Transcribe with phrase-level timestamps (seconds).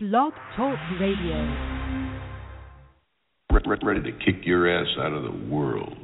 [0.00, 1.34] Blog Talk Radio.
[3.82, 5.96] Ready to kick your ass out of the world.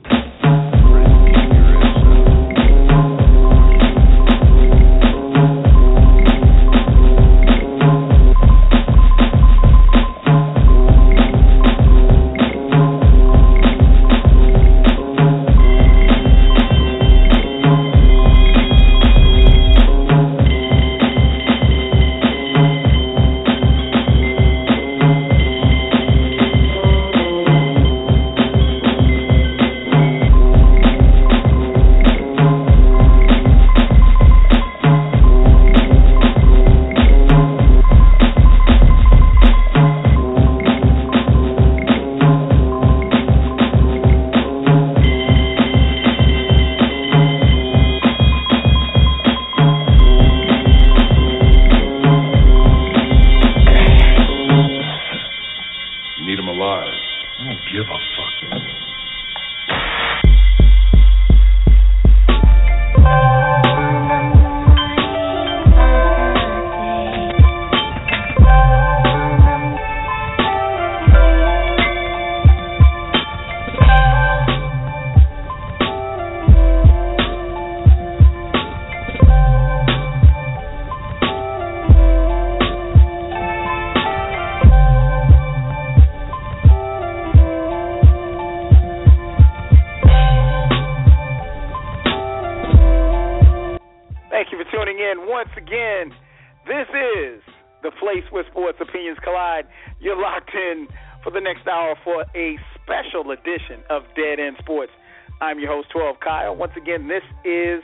[105.64, 106.54] Your host, 12 Kyle.
[106.54, 107.80] Once again, this is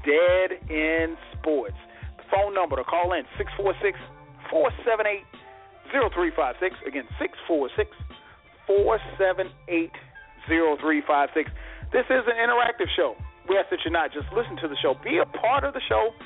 [0.00, 1.76] Dead End Sports.
[2.16, 4.00] The phone number to call in 646
[4.48, 5.28] 478
[5.92, 6.72] 0356.
[6.88, 7.92] Again, 646
[8.64, 9.92] 478
[10.48, 11.52] 0356.
[11.92, 13.12] This is an interactive show.
[13.44, 15.84] We ask that you not just listen to the show, be a part of the
[15.84, 16.16] show,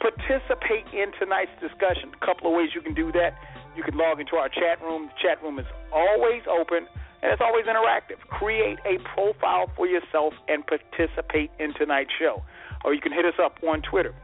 [0.00, 2.16] participate in tonight's discussion.
[2.16, 3.36] A couple of ways you can do that.
[3.76, 5.12] You can log into our chat room.
[5.12, 6.88] The chat room is always open
[7.22, 8.20] and it's always interactive.
[8.28, 12.42] Create a profile for yourself and participate in tonight's show.
[12.84, 14.14] Or you can hit us up on Twitter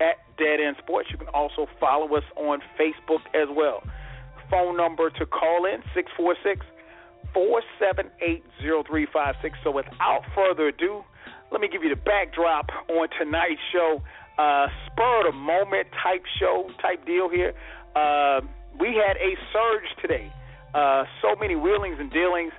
[0.00, 1.08] at Dead End Sports.
[1.10, 3.82] You can also follow us on Facebook as well.
[4.50, 6.66] Phone number to call in 646
[7.32, 9.58] 478 0356.
[9.64, 11.02] So without further ado,
[11.50, 14.02] let me give you the backdrop on tonight's show.
[14.38, 17.54] Uh, spur of the moment type show, type deal here.
[17.94, 18.40] Uh,
[18.78, 20.30] we had a surge today.
[20.76, 22.52] Uh, so many wheelings and dealings.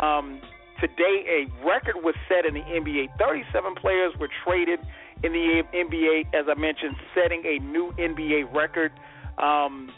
[0.00, 0.40] Um,
[0.80, 3.18] today, a record was set in the NBA.
[3.18, 4.78] 37 players were traded
[5.24, 8.92] in the NBA, as I mentioned, setting a new NBA record.
[9.38, 9.90] Um,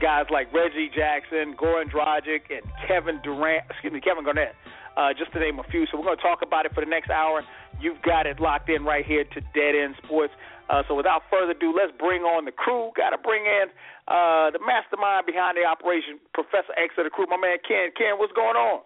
[0.00, 4.56] guys like Reggie Jackson, Goran Dragic, and Kevin Durant, excuse me, Kevin Garnett,
[4.96, 5.86] uh, just to name a few.
[5.86, 7.42] So we're going to talk about it for the next hour.
[7.80, 10.32] You've got it locked in right here to Dead End Sports.
[10.68, 12.90] Uh, so without further ado, let's bring on the crew.
[12.96, 13.70] Got to bring in
[14.10, 17.94] uh, the mastermind behind the operation, Professor X of the crew, my man Ken.
[17.94, 18.82] Ken, what's going on?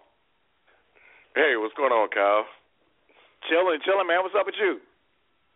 [1.33, 2.45] Hey, what's going on, Kyle?
[3.49, 4.21] Chilling, chilling, man.
[4.21, 4.77] What's up with you?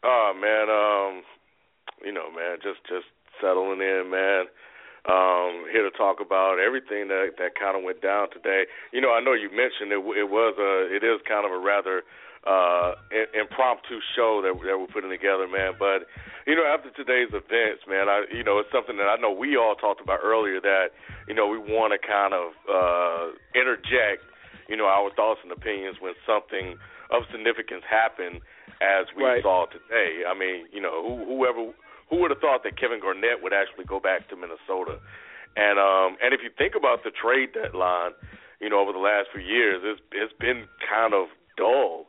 [0.02, 1.22] Oh man, um,
[2.06, 3.06] you know, man, just just
[3.42, 4.46] settling in, man.
[5.06, 8.66] Um, here to talk about everything that that kind of went down today.
[8.94, 10.02] You know, I know you mentioned it.
[10.02, 12.02] It was a, it is kind of a rather
[12.46, 12.94] uh
[13.34, 15.74] impromptu show that that we're putting together, man.
[15.78, 16.06] But
[16.46, 19.58] you know, after today's events, man, I you know it's something that I know we
[19.58, 20.94] all talked about earlier that
[21.28, 24.22] you know we want to kind of uh interject,
[24.70, 26.78] you know, our thoughts and opinions when something
[27.10, 28.42] of significance happened
[28.82, 29.42] as we Right.
[29.42, 30.22] saw today.
[30.28, 31.74] I mean, you know, who, whoever
[32.10, 35.02] who would have thought that Kevin Garnett would actually go back to Minnesota?
[35.58, 38.14] And um and if you think about the trade deadline,
[38.62, 42.06] you know, over the last few years, it's it's been kind of dull.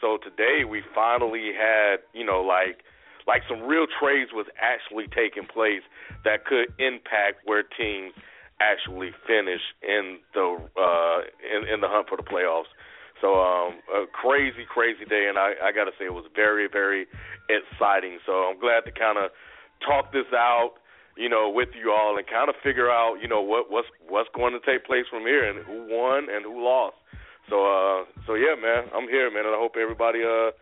[0.00, 2.84] So today we finally had, you know, like
[3.26, 5.82] like some real trades was actually taking place
[6.24, 8.14] that could impact where teams
[8.60, 12.70] actually finish in the uh in, in the hunt for the playoffs.
[13.20, 17.06] So um a crazy, crazy day and I, I gotta say it was very, very
[17.50, 18.18] exciting.
[18.26, 19.28] So I'm glad to kinda
[19.86, 20.74] talk this out,
[21.16, 24.30] you know, with you all and kind of figure out, you know, what what's what's
[24.34, 26.97] going to take place from here and who won and who lost.
[27.48, 30.52] So uh so yeah, man, I'm here, man, and I hope everybody uh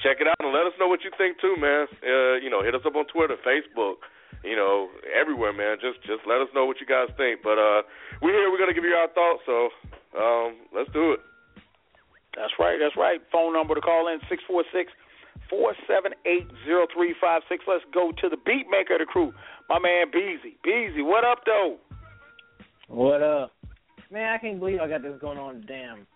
[0.00, 1.84] check it out and let us know what you think too, man.
[2.00, 4.00] Uh, you know, hit us up on Twitter, Facebook,
[4.42, 5.76] you know, everywhere, man.
[5.80, 7.44] Just just let us know what you guys think.
[7.44, 7.84] But uh
[8.24, 9.68] we're here, we're gonna give you our thoughts, so
[10.16, 11.20] um let's do it.
[12.36, 12.78] That's right.
[12.80, 13.20] That's right.
[13.32, 14.92] Phone number to call in six four six
[15.48, 17.64] four seven eight zero three five six.
[17.68, 19.32] Let's go to the beat maker of the crew,
[19.68, 20.56] my man Beezy.
[20.64, 21.76] Beezy, what up though?
[22.88, 23.52] What up?
[24.10, 26.06] Man, I can't believe I got this going on damn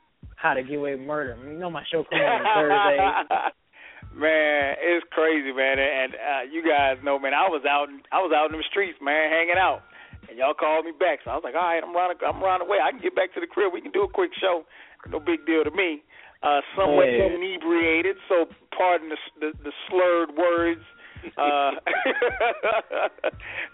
[0.45, 1.41] how to get away with murder.
[1.41, 3.01] You know my show comes on Thursday.
[4.21, 5.81] man, it's crazy, man.
[5.81, 9.01] And uh you guys know, man, I was out I was out in the streets,
[9.01, 9.81] man, hanging out.
[10.29, 11.25] And y'all called me back.
[11.25, 12.77] So I was like, All right, I'm running I'm running away.
[12.85, 13.73] I can get back to the crib.
[13.73, 14.69] We can do a quick show.
[15.09, 16.05] No big deal to me.
[16.45, 17.33] Uh somewhat Yeah.
[17.33, 18.45] inebriated, so
[18.77, 20.85] pardon the the, the slurred words.
[21.41, 21.73] Uh,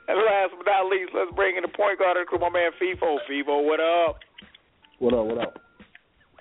[0.06, 2.48] and last but not least, let's bring in the point guard of the crew, my
[2.48, 3.18] man FIFO.
[3.28, 4.20] FIFO, what up?
[5.00, 5.26] What up?
[5.26, 5.58] What up?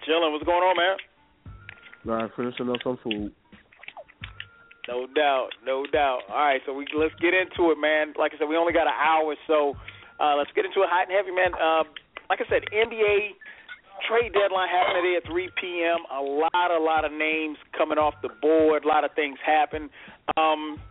[0.10, 0.34] Chilling.
[0.34, 0.98] What's going on, man?
[2.02, 3.30] Nah, finishing up some food.
[4.90, 6.26] No doubt, no doubt.
[6.34, 8.18] All right, so we let's get into it, man.
[8.18, 9.78] Like I said, we only got an hour, so
[10.18, 11.54] uh, let's get into it hot and heavy, man.
[11.54, 11.86] Uh,
[12.26, 13.38] like I said, NBA
[14.10, 16.02] trade deadline happening today at 3 p.m.
[16.10, 18.86] A lot, a lot of names coming off the board.
[18.86, 19.94] A lot of things happen.
[20.42, 20.82] Um,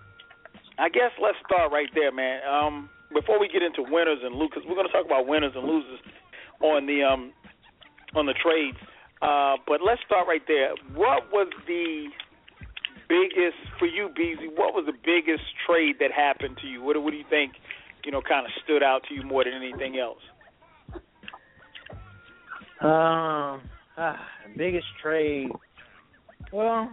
[0.78, 2.38] I guess let's start right there, man.
[2.46, 5.66] Um, before we get into winners and losers, we're going to talk about winners and
[5.66, 5.98] losers
[6.62, 7.34] on the um,
[8.14, 8.78] on the trades.
[9.20, 10.70] Uh, but let's start right there.
[10.94, 12.06] What was the
[13.08, 14.48] biggest for you, Beezy?
[14.48, 16.82] What was the biggest trade that happened to you?
[16.82, 17.52] What, what do you think?
[18.04, 20.22] You know, kind of stood out to you more than anything else.
[22.80, 23.60] Um,
[23.96, 24.20] ah,
[24.56, 25.48] biggest trade.
[26.52, 26.90] Well,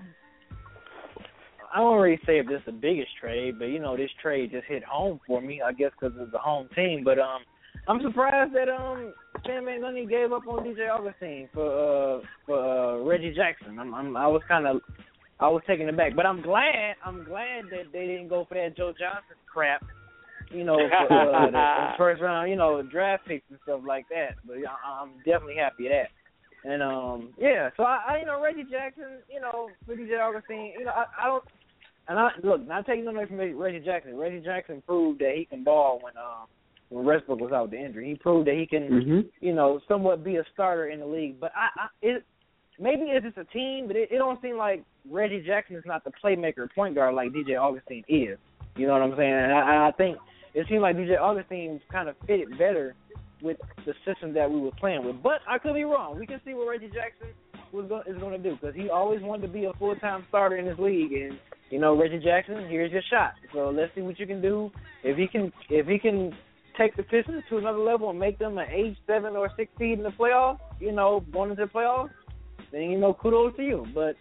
[1.73, 4.51] I won't really say if this is the biggest trade, but you know, this trade
[4.51, 5.61] just hit home for me.
[5.61, 7.03] I guess because it's the home team.
[7.03, 7.41] But um,
[7.87, 9.13] I'm surprised that um,
[9.45, 13.77] Stan Van Gundy gave up on DJ Augustine for uh for uh, Reggie Jackson.
[13.79, 14.81] I'm, I'm I was kind of
[15.39, 18.75] I was taken aback, but I'm glad I'm glad that they didn't go for that
[18.75, 19.85] Joe Johnson crap.
[20.51, 24.05] You know, for, uh, the, the first round, you know, draft picks and stuff like
[24.09, 24.35] that.
[24.45, 26.69] But I, I'm definitely happy of that.
[26.71, 30.73] And um, yeah, so I, I you know Reggie Jackson, you know, for DJ Augustine,
[30.77, 31.43] you know, I, I don't,
[32.07, 34.17] and I look not taking nothing away from Reggie Jackson.
[34.17, 36.47] Reggie Jackson proved that he can ball when um
[36.89, 38.09] when Westbrook was out with the injury.
[38.09, 39.19] He proved that he can, Mm-hmm.
[39.45, 41.39] you know, somewhat be a starter in the league.
[41.39, 42.23] But I, I it
[42.79, 46.03] maybe it's just a team, but it, it don't seem like Reggie Jackson is not
[46.03, 48.37] the playmaker point guard like DJ Augustine is.
[48.75, 49.33] You know what I'm saying?
[49.33, 50.17] And I, I think
[50.53, 52.95] it seemed like DJ Augustine kind of fitted better
[53.41, 55.21] with the system that we were playing with.
[55.21, 56.17] But I could be wrong.
[56.19, 57.27] We can see what Reggie Jackson
[57.71, 60.25] was go, is going to do because he always wanted to be a full time
[60.29, 61.11] starter in this league.
[61.13, 61.37] And
[61.69, 63.33] you know, Reggie Jackson, here's your shot.
[63.53, 64.71] So let's see what you can do.
[65.03, 66.31] If he can, if he can
[66.77, 69.97] take the Pistons to another level and make them an eight, seven, or six seed
[69.97, 72.11] in the playoffs, you know, going into the playoffs,
[72.71, 73.85] then you know, kudos to you.
[73.93, 74.15] But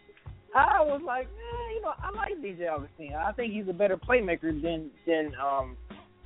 [0.55, 3.15] I was like, eh, you know, I like DJ Augustine.
[3.15, 5.77] I think he's a better playmaker than than um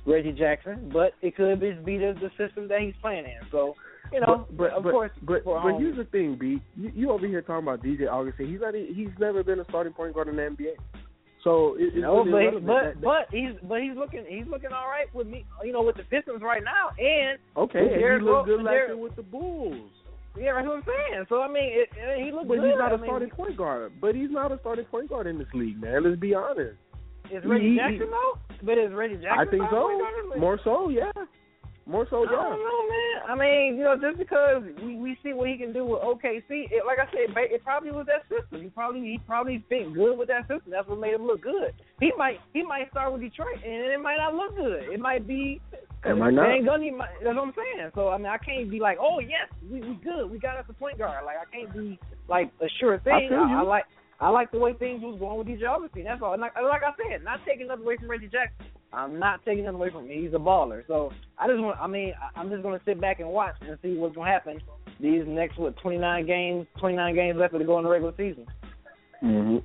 [0.05, 3.47] Reggie Jackson, but it could just be the, the system that he's playing in.
[3.51, 3.75] So,
[4.11, 6.61] you know, but, but, of but, course, but, but um, here's the thing, B.
[6.75, 8.49] You, you over here talking about DJ Augustine.
[8.49, 8.73] He's not.
[8.73, 10.73] He's never been a starting point guard in the NBA.
[11.43, 15.07] So it, no, really but but but he's but he's looking he's looking all right
[15.15, 15.45] with me.
[15.63, 18.97] You know, with the Pistons right now, and okay, and he looked good last year
[18.97, 19.89] with the Bulls.
[20.37, 21.25] yeah, that's what I'm saying.
[21.29, 22.69] So I mean, it, it, he looked But good.
[22.71, 23.93] he's not I a mean, starting point guard.
[24.01, 26.03] But he's not a starting point guard in this league, man.
[26.03, 26.75] Let's be honest.
[27.31, 28.39] Is Reggie he- Jackson though?
[28.63, 29.39] But is Reggie Jackson?
[29.39, 29.87] I think so.
[29.87, 30.41] point guard in the league?
[30.41, 31.11] More so, yeah.
[31.89, 32.37] More so, I yeah.
[32.37, 33.17] don't know, man.
[33.25, 36.69] I mean, you know, just because we, we see what he can do with OKC,
[36.69, 38.61] it, like I said, ba- it probably was that system.
[38.61, 40.69] He probably he probably fit good with that system.
[40.69, 41.73] That's what made him look good.
[41.99, 44.93] He might he might start with Detroit, and it might not look good.
[44.93, 45.59] It might be.
[46.05, 46.45] It might not.
[46.45, 47.89] Van Gundy might, that's what I'm saying.
[47.95, 50.29] So I mean, I can't be like, oh yes, we we good.
[50.29, 51.25] We got us a point guard.
[51.25, 51.97] Like I can't be
[52.29, 53.29] like a sure thing.
[53.31, 53.35] you.
[53.35, 53.85] I, I like
[54.21, 56.03] I like the way things was going with DJ Augustine.
[56.03, 56.33] That's all.
[56.33, 58.67] And like, like I said, not taking nothing away from Reggie Jackson.
[58.91, 60.21] I'm not taking him away from him.
[60.23, 60.85] He's a baller.
[60.87, 61.79] So I just want.
[61.79, 64.31] I mean, I'm just going to sit back and watch and see what's going to
[64.31, 64.61] happen
[64.99, 68.45] these next what 29 games, 29 games left to go in the regular season.
[69.21, 69.57] hmm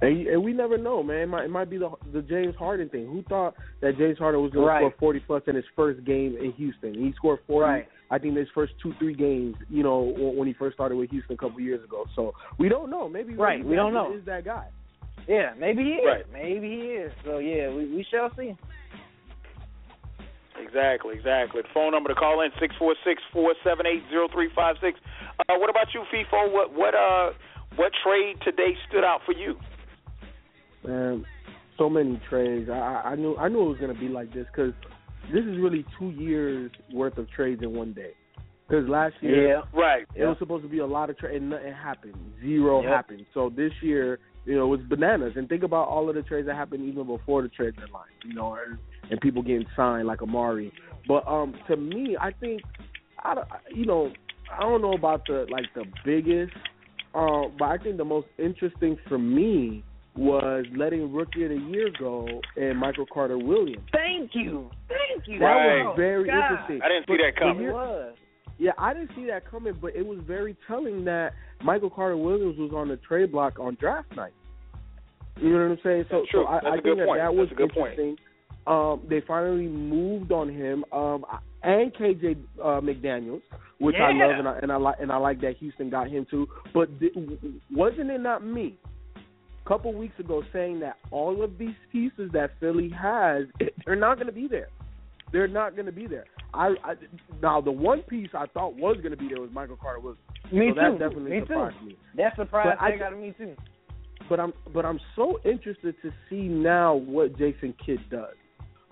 [0.00, 1.22] And, and we never know, man.
[1.22, 3.06] It might, it might be the the James Harden thing.
[3.06, 4.80] Who thought that James Harden was going Right.
[4.80, 6.94] to score 40 plus in his first game in Houston?
[6.94, 7.64] He scored 40.
[7.68, 7.88] Right.
[8.10, 11.10] I think his first two three games, you know, when when he first started with
[11.10, 12.04] Houston a couple years ago.
[12.14, 13.08] So we don't know.
[13.08, 14.14] Maybe Right, we don't know.
[14.16, 14.68] Is that guy?
[15.28, 16.06] Yeah, maybe he is.
[16.06, 16.24] Right.
[16.32, 17.12] Maybe he is.
[17.24, 18.56] So yeah, we we shall see.
[20.60, 21.62] Exactly, exactly.
[21.62, 24.76] The phone number to call in six four six four seven eight zero three five
[24.80, 24.98] six.
[25.38, 26.52] Uh, what about you, FIFO?
[26.52, 27.30] What what uh
[27.76, 29.56] what trade today stood out for you?
[30.84, 31.24] Man,
[31.76, 32.68] so many trades.
[32.70, 34.72] I I I knew I knew it was gonna be like this because
[35.32, 38.12] this is really two years worth of trades in one day.
[38.66, 39.62] Because last year Yeah.
[39.72, 40.06] Right.
[40.14, 42.16] it was supposed to be a lot of trade and nothing happened.
[42.42, 42.90] Zero Yep.
[42.90, 43.26] happened.
[43.32, 45.34] So this year, you know, it was bananas.
[45.36, 48.14] And think about all of the trades that happened even before the trade deadline.
[48.24, 48.78] You know, and,
[49.10, 50.72] and people getting signed like Amar'e.
[51.06, 52.62] But um, to me, I think
[53.20, 53.34] I
[53.74, 54.10] you know
[54.52, 56.52] I don't know about the like the biggest
[57.14, 59.82] Uh, but I think the most interesting for me
[60.16, 62.26] was letting Rookie of the Year go
[62.56, 63.84] and Michael Carter Williams.
[63.92, 65.38] Thank you, thank you.
[65.38, 65.84] That Right.
[65.84, 66.34] was very God.
[66.36, 66.80] interesting.
[66.82, 67.66] I didn't see But- that coming.
[67.68, 68.14] It was.
[68.58, 72.58] Yeah, I didn't see that coming, but it was very telling that Michael Carter Williams
[72.58, 74.32] was on the trade block on draft night.
[75.40, 76.04] You know what I'm saying?
[76.10, 76.44] So, That's true.
[76.44, 77.20] so I, That's I a think good that point.
[77.20, 77.92] that was That's a good point.
[77.92, 78.16] interesting.
[78.66, 81.24] Um, they finally moved on him, um,
[81.62, 83.40] and KJ uh, McDaniels,
[83.78, 86.26] which I love, and I and I like and I like that Houston got him
[86.30, 86.46] too.
[86.74, 87.14] But th-
[87.72, 88.76] wasn't it not me?
[89.64, 93.44] A couple weeks ago saying that all of these pieces that Philly has,
[93.86, 94.68] they're not going to be there.
[95.32, 96.24] They're not going to be there.
[96.54, 96.94] I, I
[97.42, 100.20] now the one piece I thought was going to be there was Michael Carter Williams.
[100.52, 100.80] Me so too.
[100.80, 101.46] that definitely me too.
[101.46, 101.96] surprised me.
[102.16, 103.54] That surprised But I- got me too.
[104.28, 108.34] But I'm but I'm so interested to see now what Jason Kidd does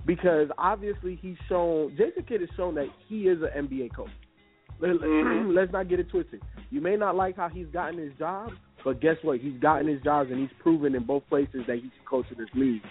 [0.07, 4.09] because obviously he's shown Jason Kidd has shown that he is an NBA coach.
[4.81, 5.55] Mhm.
[5.55, 6.43] Let's not get it twisted.
[6.71, 8.51] You may not like how he's gotten his job,
[8.87, 9.41] but guess what?
[9.41, 12.39] He's gotten his jobs and he's proven in both places that he can coach in
[12.39, 12.83] this league.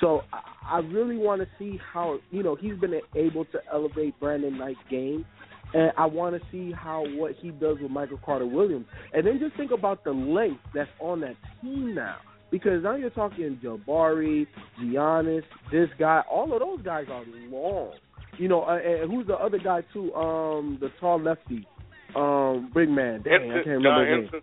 [0.00, 0.22] So
[0.68, 4.80] I, really want to see how you know he's been able to elevate Brandon Knight's
[4.90, 5.24] game,
[5.72, 9.38] and I want to see how what he does with Michael Carter Williams, and then
[9.38, 12.16] just think about the length that's on that team now.
[12.50, 14.48] Because now you're talking Jabari,
[14.82, 17.92] Giannis, this guy, all of those guys are long.
[18.38, 20.12] You know, uh, and who's the other guy too?
[20.14, 21.64] Um, the tall lefty,
[22.16, 23.22] um, big man.
[23.22, 24.42] Dang, I can't remember John his name.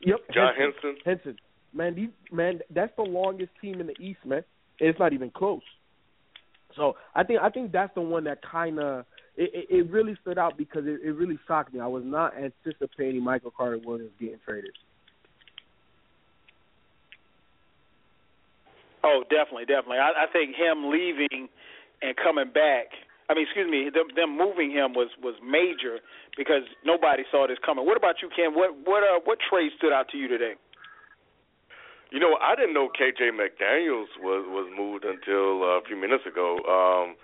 [0.00, 0.74] Yep, John Henson.
[0.82, 0.96] Henson.
[1.04, 1.36] Henson.
[1.72, 4.42] Man, these, man, that's the longest team in the East, man.
[4.78, 5.62] It's not even close.
[6.76, 9.04] So I think I think that's the one that kind of
[9.36, 11.80] it, it, it really stood out because it, it really shocked me.
[11.80, 14.72] I was not anticipating Michael Carter Williams getting traded.
[19.02, 19.98] Oh, definitely, definitely.
[19.98, 21.48] I, I think him leaving
[22.02, 22.86] and coming back.
[23.30, 26.02] I mean, excuse me, them, them moving him was was major
[26.34, 27.86] because nobody saw this coming.
[27.86, 28.58] What about you, Ken?
[28.58, 30.58] What what uh what trade stood out to you today?
[32.10, 36.26] You know, I didn't know KJ McDaniels was was moved until uh, a few minutes
[36.26, 36.58] ago.
[36.66, 37.14] Um,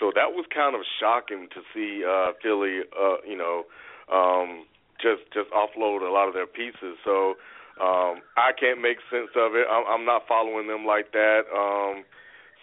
[0.00, 3.68] so that was kind of shocking to see uh, Philly, uh, you know,
[4.08, 4.64] um,
[5.04, 6.96] just just offload a lot of their pieces.
[7.04, 7.36] So
[7.76, 9.68] um, I can't make sense of it.
[9.68, 11.44] I'm, I'm not following them like that.
[11.52, 12.08] Um,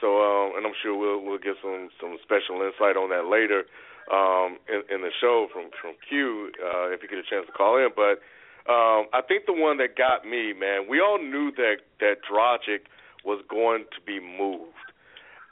[0.02, 3.68] so, um, and I'm sure we'll we'll get some some special insight on that later
[4.12, 7.52] um, in, in the show from from Q uh, if you get a chance to
[7.52, 7.90] call in.
[7.96, 8.24] But
[8.72, 12.88] um, I think the one that got me, man, we all knew that that Dragic
[13.26, 14.76] was going to be moved.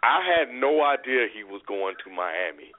[0.04, 2.72] I had no idea he was going to Miami,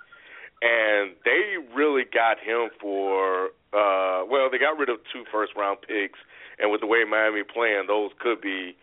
[0.62, 5.78] and they really got him for uh, well, they got rid of two first round
[5.82, 6.18] picks,
[6.58, 8.76] and with the way Miami playing, those could be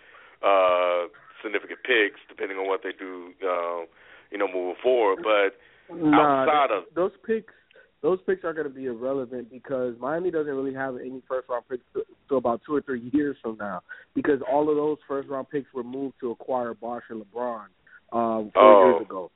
[0.46, 1.10] uh,
[1.46, 3.86] significant picks depending on what they do, uh,
[4.32, 5.24] you know, moving forward.
[5.24, 5.56] But
[5.94, 7.54] Nah, outside of those picks,
[8.02, 11.64] those picks are going to be irrelevant because Miami doesn't really have any first round
[11.70, 11.84] picks
[12.30, 13.82] to about two or three years from now
[14.16, 17.66] because all of those first round picks were moved to acquire Bosh and LeBron
[18.12, 18.80] um, four Oh.
[18.80, 19.32] years ago.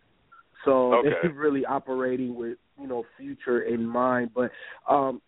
[0.66, 1.10] So Okay.
[1.22, 4.32] they're really operating with you know future in mind.
[4.36, 4.52] But
[4.90, 5.22] um,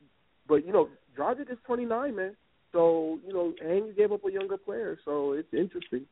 [0.47, 2.35] but you know, Dragic is 29, man.
[2.71, 6.05] So you know, and you gave up a younger player, so it's interesting.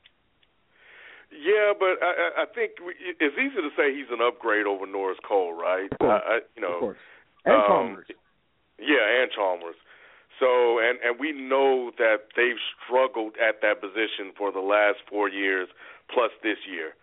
[1.31, 4.85] Yeah, but I, I I think we, it's easy to say he's an upgrade over
[4.85, 5.91] Norris Cole, right?
[5.91, 6.21] Of course.
[6.25, 6.97] I, I, you know, of course.
[7.45, 8.05] And um, Chalmers.
[8.79, 9.75] Yeah, and Chalmers.
[10.39, 15.29] So, and and we know that they've struggled at that position for the last four
[15.29, 15.67] years,
[16.13, 16.95] plus this year.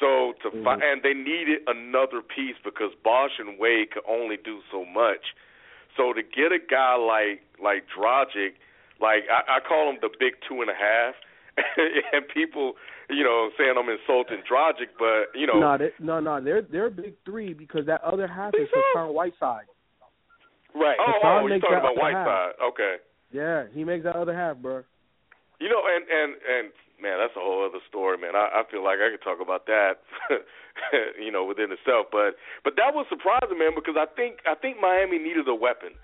[0.00, 0.82] So to fi- Mhm.
[0.82, 5.34] and they needed another piece because Bosh and Wade could only do so much.
[5.96, 8.54] So to get a guy like like Dragic,
[9.00, 11.14] like I, I call him the big two and a half,
[12.12, 12.74] and people,
[13.10, 16.90] you know, saying I'm insulting Dragic, but you know, No, they, no, no, they're they're
[16.90, 18.68] big three because that other half is?
[18.72, 19.66] Hassan Whiteside.
[20.74, 20.96] Right.
[20.98, 22.26] oh, Hassan oh, oh you're talking about other half.
[22.26, 22.94] Whiteside, okay.
[23.32, 24.82] Yeah, he makes that other half, bro.
[25.60, 28.34] You know, and and and man, that's a whole other story, man.
[28.34, 30.00] I, I feel like I could talk about that,
[31.20, 32.08] you know, within itself.
[32.10, 35.94] But but that was surprising, man, because I think I think Miami needed a weapon,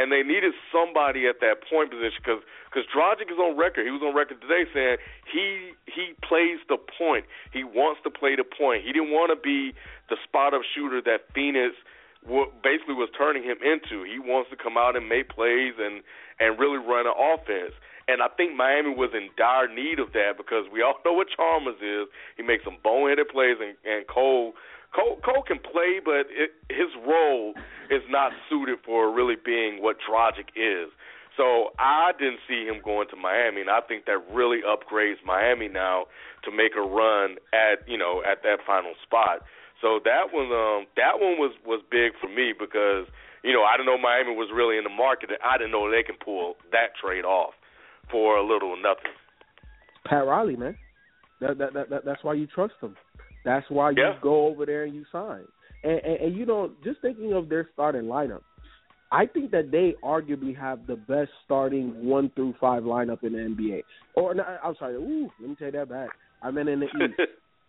[0.00, 2.40] and they needed somebody at that point position because
[2.72, 3.84] because Dragic is on record.
[3.84, 4.96] He was on record today saying
[5.28, 7.28] he he plays the point.
[7.52, 8.80] He wants to play the point.
[8.80, 9.76] He didn't want to be
[10.08, 11.76] the spot up shooter that Phoenix
[12.24, 14.08] wa- basically was turning him into.
[14.08, 16.00] He wants to come out and make plays and
[16.40, 17.76] and really run an offense.
[18.08, 21.28] And I think Miami was in dire need of that because we all know what
[21.28, 22.08] Chalmers is.
[22.36, 24.56] He makes some boneheaded plays, and, and Cole,
[24.94, 27.54] Cole, Cole can play, but it, his role
[27.90, 30.90] is not suited for really being what Dragic is.
[31.36, 35.68] So I didn't see him going to Miami, and I think that really upgrades Miami
[35.68, 36.06] now
[36.44, 39.46] to make a run at you know at that final spot.
[39.80, 43.06] So that one, um, that one was was big for me because
[43.42, 45.30] you know, I didn't know Miami was really in the market.
[45.30, 47.54] and I didn't know they can pull that trade off
[48.10, 49.16] for a little nothing.
[50.04, 50.76] Pat Riley, man.
[51.40, 52.96] That, that, that, that that's why you trust him.
[53.44, 54.18] That's why you yeah.
[54.22, 55.44] go over there and you sign.
[55.82, 58.42] And, and, and you know, just thinking of their starting lineup,
[59.12, 63.38] I think that they arguably have the best starting one through five lineup in the
[63.38, 63.82] NBA.
[64.14, 66.10] Or no, I'm sorry, ooh, let me take that back.
[66.42, 67.20] I meant in the East.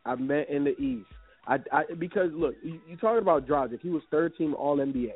[0.05, 1.07] I meant in the East.
[1.47, 3.79] I, I because look, you, you talking about Dragic.
[3.81, 5.13] He was third team All NBA.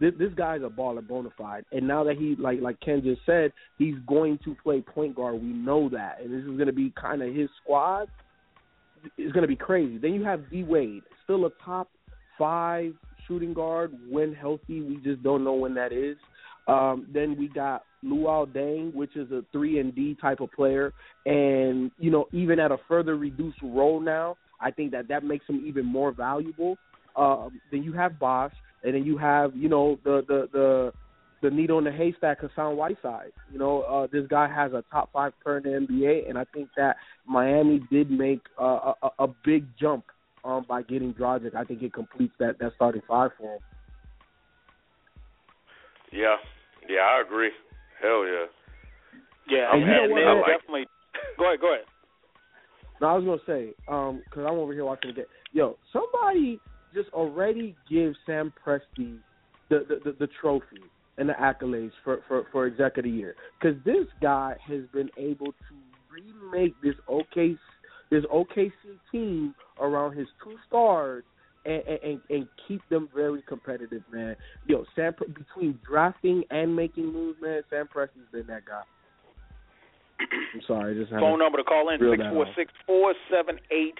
[0.00, 1.64] This this guy's a baller bona fide.
[1.72, 5.34] And now that he like like Ken just said, he's going to play point guard.
[5.34, 8.08] We know that, and this is going to be kind of his squad.
[9.16, 9.98] It's going to be crazy.
[9.98, 11.88] Then you have D Wade, still a top
[12.38, 12.92] five
[13.26, 14.80] shooting guard when healthy.
[14.80, 16.16] We just don't know when that is.
[16.68, 20.92] Um, then we got Luol Deng, which is a three and D type of player,
[21.24, 25.46] and you know even at a further reduced role now, I think that that makes
[25.46, 26.76] him even more valuable.
[27.14, 30.92] Um, then you have Bosh, and then you have you know the the the
[31.42, 33.32] the needle in the haystack, Hassan Whiteside.
[33.52, 36.44] You know, uh, this guy has a top five player in the NBA, and I
[36.54, 40.04] think that Miami did make uh, a, a big jump
[40.44, 41.54] um, by getting Dragic.
[41.54, 43.60] I think it completes that that starting five for him.
[46.12, 46.36] Yeah,
[46.88, 47.50] yeah, I agree.
[48.00, 48.46] Hell yeah.
[49.48, 50.86] Yeah, and, and, you know what, and like, definitely.
[51.38, 51.84] Go ahead, go ahead.
[53.00, 55.26] No, I was gonna say, um, because I'm over here watching the game.
[55.52, 56.58] Yo, somebody
[56.94, 59.18] just already give Sam Presti
[59.68, 60.82] the the, the, the trophy
[61.18, 65.10] and the accolades for for for exec of the year because this guy has been
[65.16, 65.74] able to
[66.10, 67.58] remake this OKC
[68.10, 68.72] this OKC
[69.10, 71.24] team around his two stars
[71.64, 74.36] and, and and keep them very competitive, man.
[74.66, 78.82] Yo, Sam between drafting and making moves, man, Sam Presti's been that guy.
[80.20, 83.94] I'm sorry, just phone number to call in six four six four seven eight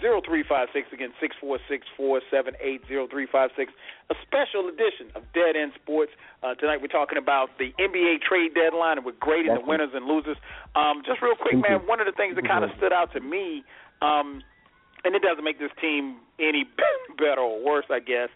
[0.00, 3.72] zero three five six again six four six four seven eight zero three five six.
[4.10, 6.12] A special edition of Dead End Sports.
[6.42, 9.70] Uh, tonight we're talking about the NBA trade deadline and we're grading the Definitely.
[9.70, 10.36] winners and losers.
[10.74, 11.86] Um, just real quick, man.
[11.86, 13.64] One of the things that kind of stood out to me,
[14.02, 14.42] um,
[15.04, 16.64] and it doesn't make this team any
[17.18, 18.28] better or worse, I guess,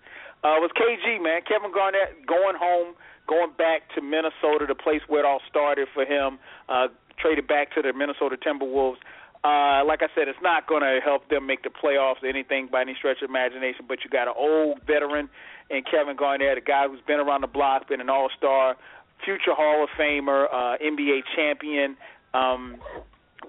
[0.42, 1.42] uh, was KG, man.
[1.46, 2.94] Kevin Garnett going home,
[3.28, 6.38] going back to Minnesota, the place where it all started for him.
[6.68, 6.88] Uh,
[7.20, 8.96] traded back to the Minnesota Timberwolves.
[9.42, 12.68] Uh, like I said, it's not going to help them make the playoffs or anything
[12.70, 13.86] by any stretch of imagination.
[13.88, 15.30] But you got an old veteran
[15.70, 18.76] in Kevin Garnett, a guy who's been around the block, been an All-Star,
[19.24, 21.96] future Hall of Famer, uh, NBA champion.
[22.34, 22.76] Um,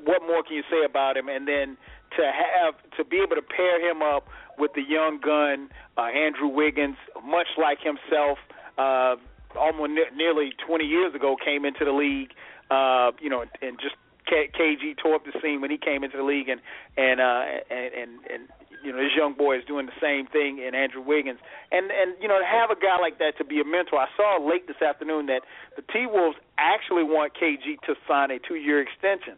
[0.03, 1.27] what more can you say about him?
[1.27, 1.77] And then
[2.17, 4.27] to have to be able to pair him up
[4.57, 8.37] with the young gun uh, Andrew Wiggins, much like himself,
[8.77, 9.15] uh,
[9.57, 12.31] almost ne- nearly 20 years ago, came into the league.
[12.69, 13.95] Uh, you know, and just
[14.27, 16.61] KG tore up the scene when he came into the league, and
[16.97, 18.41] and uh, and, and and
[18.83, 21.39] you know this young boy is doing the same thing in Andrew Wiggins,
[21.71, 23.99] and and you know to have a guy like that to be a mentor.
[23.99, 25.41] I saw late this afternoon that
[25.75, 29.35] the T Wolves actually want KG to sign a two-year extension,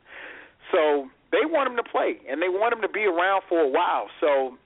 [0.71, 3.67] so they want him to play and they want him to be around for a
[3.67, 4.07] while.
[4.21, 4.57] So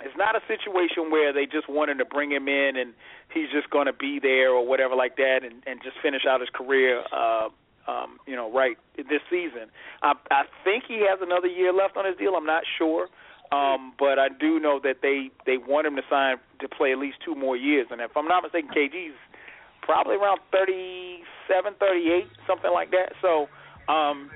[0.00, 2.94] it's not a situation where they just want him to bring him in and
[3.32, 6.40] he's just going to be there or whatever like that and, and just finish out
[6.40, 7.04] his career.
[7.12, 7.48] Uh,
[7.88, 9.72] um, you know, right this season.
[10.02, 12.34] I, I think he has another year left on his deal.
[12.36, 13.08] I'm not sure,
[13.50, 16.98] um, but I do know that they they want him to sign to play at
[16.98, 17.88] least two more years.
[17.90, 19.16] And if I'm not mistaken, KG's
[19.82, 23.16] probably around 37, 38, something like that.
[23.22, 23.48] So,
[23.90, 24.30] um,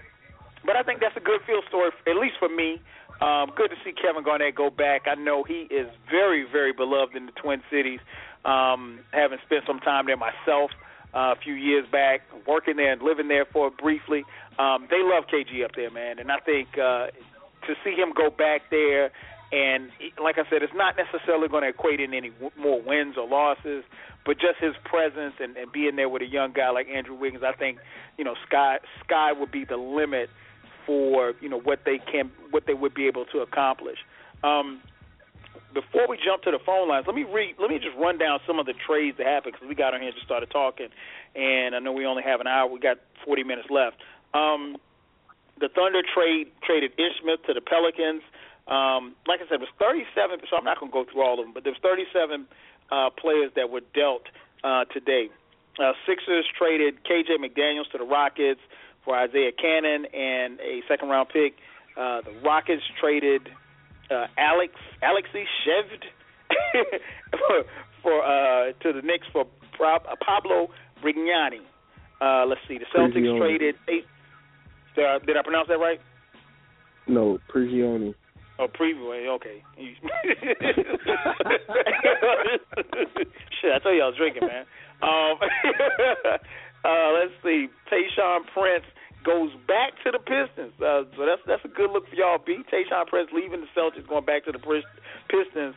[0.65, 2.81] but I think that's a good field story, at least for me.
[3.21, 5.03] Um, good to see Kevin Garnett go back.
[5.07, 8.01] I know he is very, very beloved in the Twin Cities.
[8.45, 10.73] Um, having spent some time there myself
[11.15, 14.25] uh, a few years back, working there and living there for briefly.
[14.59, 17.07] Um, they love KG up there, man, and I think uh,
[17.67, 19.11] to see him go back there,
[19.53, 19.91] and
[20.23, 23.29] like I said, it's not necessarily going to equate in any w- more wins or
[23.29, 23.85] losses,
[24.25, 27.45] but just his presence and, and being there with a young guy like Andrew Wiggins,
[27.45, 27.79] I think
[28.17, 30.31] you know sky sky would be the limit
[30.87, 33.99] for you know what they can what they would be able to accomplish.
[34.43, 34.81] Um,
[35.75, 37.57] before we jump to the phone lines, let me read.
[37.59, 40.01] Let me just run down some of the trades that happened because we got on
[40.01, 40.89] here and just started talking,
[41.35, 42.69] and I know we only have an hour.
[42.69, 43.97] We got 40 minutes left.
[44.35, 44.77] Um,
[45.61, 48.23] the Thunder trade traded Ish Smith to the Pelicans.
[48.69, 50.41] Um, like I said, it was 37.
[50.49, 52.47] So I'm not going to go through all of them, but there was 37
[52.91, 54.27] uh, players that were dealt
[54.65, 55.29] uh, today.
[55.79, 58.61] Uh, Sixers traded KJ McDaniels to the Rockets
[59.05, 61.55] for Isaiah Cannon and a second round pick.
[61.97, 63.49] Uh, the Rockets traded
[64.11, 66.05] uh, Alex Alexei Shved
[67.33, 67.65] for,
[68.03, 70.69] for uh, to the Knicks for Pro- Pablo
[71.05, 71.61] Brignani.
[72.21, 72.79] Uh, let's see.
[72.79, 73.39] The Celtics Prigioni.
[73.39, 73.75] traded.
[73.89, 74.05] Eight,
[74.95, 76.01] did, I, did I pronounce that right?
[77.09, 78.15] No, Prigioni.
[78.59, 79.11] Oh, preview.
[79.17, 79.63] eh, Okay.
[83.61, 84.65] Shit, I told know y'all drinking, man.
[85.03, 85.39] Um,
[86.85, 87.69] uh, let's see.
[87.91, 88.85] Tayshaun Prince
[89.25, 90.73] goes back to the Pistons.
[90.79, 92.39] Uh, so that's that's a good look for y'all.
[92.39, 92.63] B.
[92.73, 95.75] Tayshaun Prince leaving the Celtics, going back to the Pistons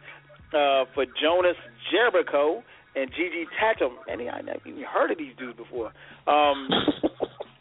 [0.53, 1.57] uh, for Jonas
[1.91, 2.63] Jerebko
[2.95, 3.97] and Gigi Datome.
[4.07, 5.91] And I never even heard of these dudes before.
[6.27, 6.69] Um,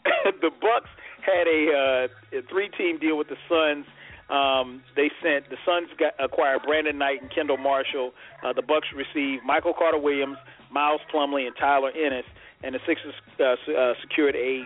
[0.40, 0.90] the Bucks
[1.25, 3.87] had a, uh, a three-team deal with the Suns.
[4.31, 8.12] Um, they sent the Suns got, acquired Brandon Knight and Kendall Marshall.
[8.42, 10.38] Uh, the Bucks received Michael Carter Williams,
[10.73, 12.25] Miles Plumlee, and Tyler Ennis,
[12.62, 14.64] and the Sixers uh, uh, secured a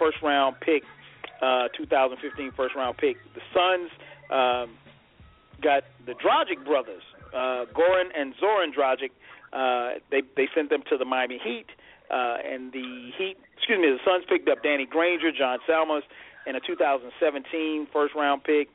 [0.00, 0.82] first-round pick,
[1.40, 3.16] uh, 2015 first-round pick.
[3.34, 3.90] The Suns
[4.30, 4.74] um,
[5.62, 9.10] got the Dragic brothers, uh, Goran and Zoran Dragic.
[9.52, 11.66] Uh, they they sent them to the Miami Heat,
[12.10, 16.04] uh, and the Heat, excuse me, the Suns picked up Danny Granger, John Salmons,
[16.46, 18.68] and a 2017 first-round pick.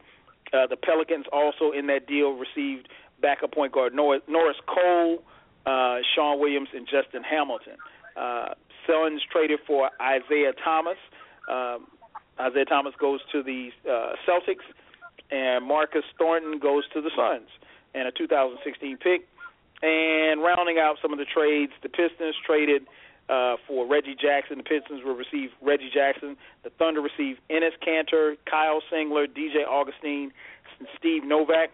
[0.54, 2.88] Uh, the Pelicans also in that deal received
[3.22, 5.24] backup point guard Norris, Norris Cole,
[5.66, 7.78] uh, Shawne Williams, and Justin Hamilton.
[8.16, 8.54] Uh,
[8.88, 10.98] Suns traded for Isaiah Thomas.
[11.50, 11.88] Um,
[12.40, 14.66] Isaiah Thomas goes to the uh, Celtics,
[15.32, 17.50] and Marcus Thornton goes to the Suns,
[17.94, 19.28] and a 2016 pick.
[19.82, 22.88] And rounding out some of the trades, the Pistons traded
[23.30, 24.58] uh, for Reggie Jackson.
[24.58, 26.38] The Pistons will receive Reggie Jackson.
[26.64, 30.32] The Thunder receive Enes Kanter, Kyle Singler, DJ Augustin,
[30.80, 31.72] and Steve Novak.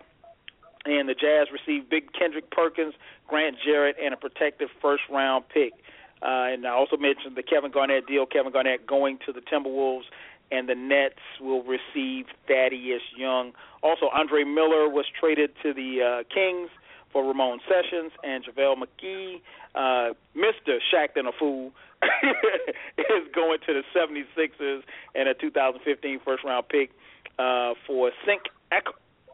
[0.85, 2.95] And the Jazz receive Big Kendrick Perkins,
[3.27, 5.73] Grant Jerrett, and a protected first round pick.
[6.21, 8.25] Uh, and I also mentioned the Kevin Garnett deal.
[8.25, 10.03] Kevin Garnett going to the Timberwolves,
[10.51, 13.53] and the Nets will receive Thaddeus Young.
[13.81, 16.69] Also, Andre Miller was traded to the uh, Kings
[17.11, 19.41] for Ramon Sessions and JaVale McGee.
[19.73, 20.77] Uh, Mr.
[20.93, 21.71] Shaqtin' a Fool
[22.97, 24.81] is going to the 76ers
[25.15, 26.91] and a 2015 first round pick
[27.39, 28.43] uh, for Sync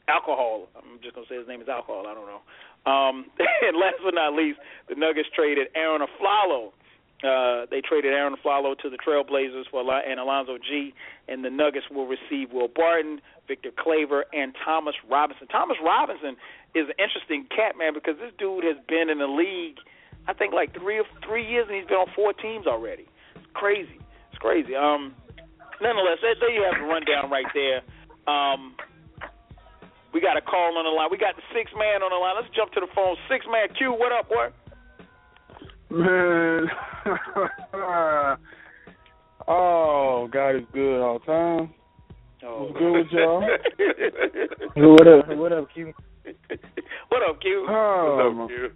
[0.08, 0.68] Alcohol.
[0.76, 2.06] I'm just going to say his name is Alcohol.
[2.08, 2.42] I don't know.
[2.88, 3.28] Um,
[3.68, 6.72] and last but not least, the Nuggets traded Arron Afflalo.
[7.24, 10.94] Uh, they traded Arron Afflalo to the Trailblazers for and Alonzo Gee,
[11.28, 15.48] and the Nuggets will receive Will Barton, Victor Claver, and Thomas Robinson.
[15.48, 16.38] Thomas Robinson
[16.76, 19.78] is an interesting cat, man, because this dude has been in the league,
[20.28, 23.10] I think, like three three years, and he's been on four teams already.
[23.36, 23.98] It's crazy.
[24.30, 24.76] It's crazy.
[24.76, 25.16] Um,
[25.82, 27.82] nonetheless, there you have the rundown right there.
[28.32, 28.76] Um,
[30.18, 31.10] we got a call on the line.
[31.12, 32.34] We got the six man on the line.
[32.42, 33.16] Let's jump to the phone.
[33.30, 34.50] Six man Q, what up, boy?
[35.94, 36.66] Man,
[39.48, 41.70] oh, God is good all the time.
[42.44, 42.64] Oh.
[42.66, 43.46] What's good with y'all?
[44.98, 45.38] what up?
[45.38, 45.94] What up, Q?
[47.10, 47.68] what up, Q?
[47.70, 48.70] Oh, What's up, Q?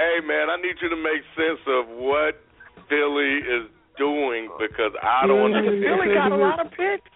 [0.00, 2.40] hey, man, I need you to make sense of what
[2.88, 3.68] Philly is
[3.98, 6.00] doing because I don't Yeah, understand.
[6.00, 7.13] Philly got a lot of picks.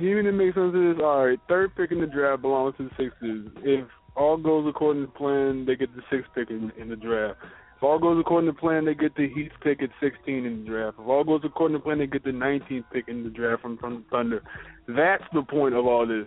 [0.00, 0.96] You need to make sense of this.
[1.02, 3.48] All right, third pick in the draft belongs to the Sixers.
[3.62, 7.38] If all goes according to plan, they get the sixth pick in, in the draft.
[7.76, 10.68] If all goes according to plan, they get the Heat pick at 16 in the
[10.68, 10.96] draft.
[11.00, 13.78] If all goes according to plan, they get the 19th pick in the draft from,
[13.78, 14.42] from the Thunder.
[14.88, 16.26] That's the point of all this.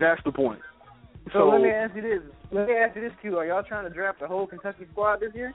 [0.00, 0.58] That's the point.
[1.32, 2.20] So, let me ask you this.
[2.50, 3.36] Let me ask you this, Q.
[3.36, 5.54] Are y'all trying to draft the whole Kentucky squad this year?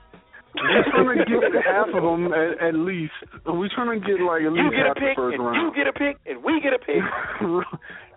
[0.56, 3.12] We're trying to get half of them at, at least.
[3.44, 5.56] We're trying to get like at You least get a half pick, the first round.
[5.56, 7.02] you get a pick, and we get a pick.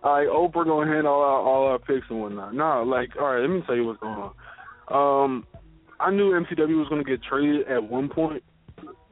[0.03, 2.53] all right, Oprah gonna hand all our all our picks and whatnot.
[2.53, 4.31] No, like, all right, let me tell you what's going
[4.89, 5.23] on.
[5.25, 5.45] Um,
[5.99, 8.43] I knew MCW was gonna get traded at one point.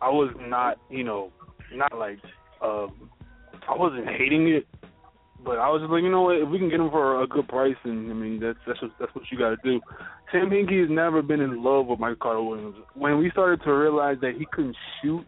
[0.02, 1.32] I was not, you know,
[1.74, 2.20] not like,
[2.62, 3.10] um,
[3.68, 4.66] I wasn't hating it,
[5.44, 7.28] but I was just like, you know what, if we can get him for a
[7.28, 9.80] good price, and I mean, that's that's just, that's what you got to do.
[10.32, 12.76] Sam Hinkie has never been in love with Mike Carter Williams.
[12.96, 15.26] When we started to realize that he couldn't shoot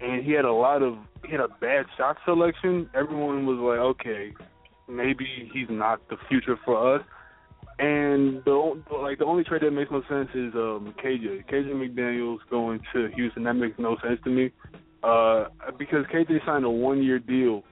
[0.00, 3.78] and he had a lot of he had a bad shot selection, everyone was like,
[3.78, 4.32] okay,
[4.88, 7.02] maybe he's not the future for us.
[7.78, 11.46] And the like the only trade that makes no sense is um KJ.
[11.50, 13.44] KJ McDaniels going to Houston.
[13.44, 14.50] That makes no sense to me.
[15.02, 15.46] Uh
[15.78, 17.64] because KJ signed a one year deal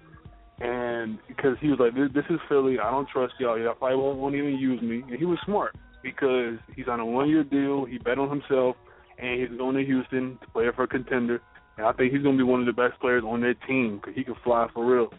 [0.60, 3.96] and because he was like, This this is Philly, I don't trust y'all, y'all probably
[3.96, 7.44] won't, won't even use me and he was smart because he's on a one year
[7.44, 8.76] deal, he bet on himself
[9.18, 11.42] and he's going to Houston to play for a contender.
[11.76, 13.96] And I think he's going to be one of the best players on their team
[13.96, 15.12] because he can fly for real.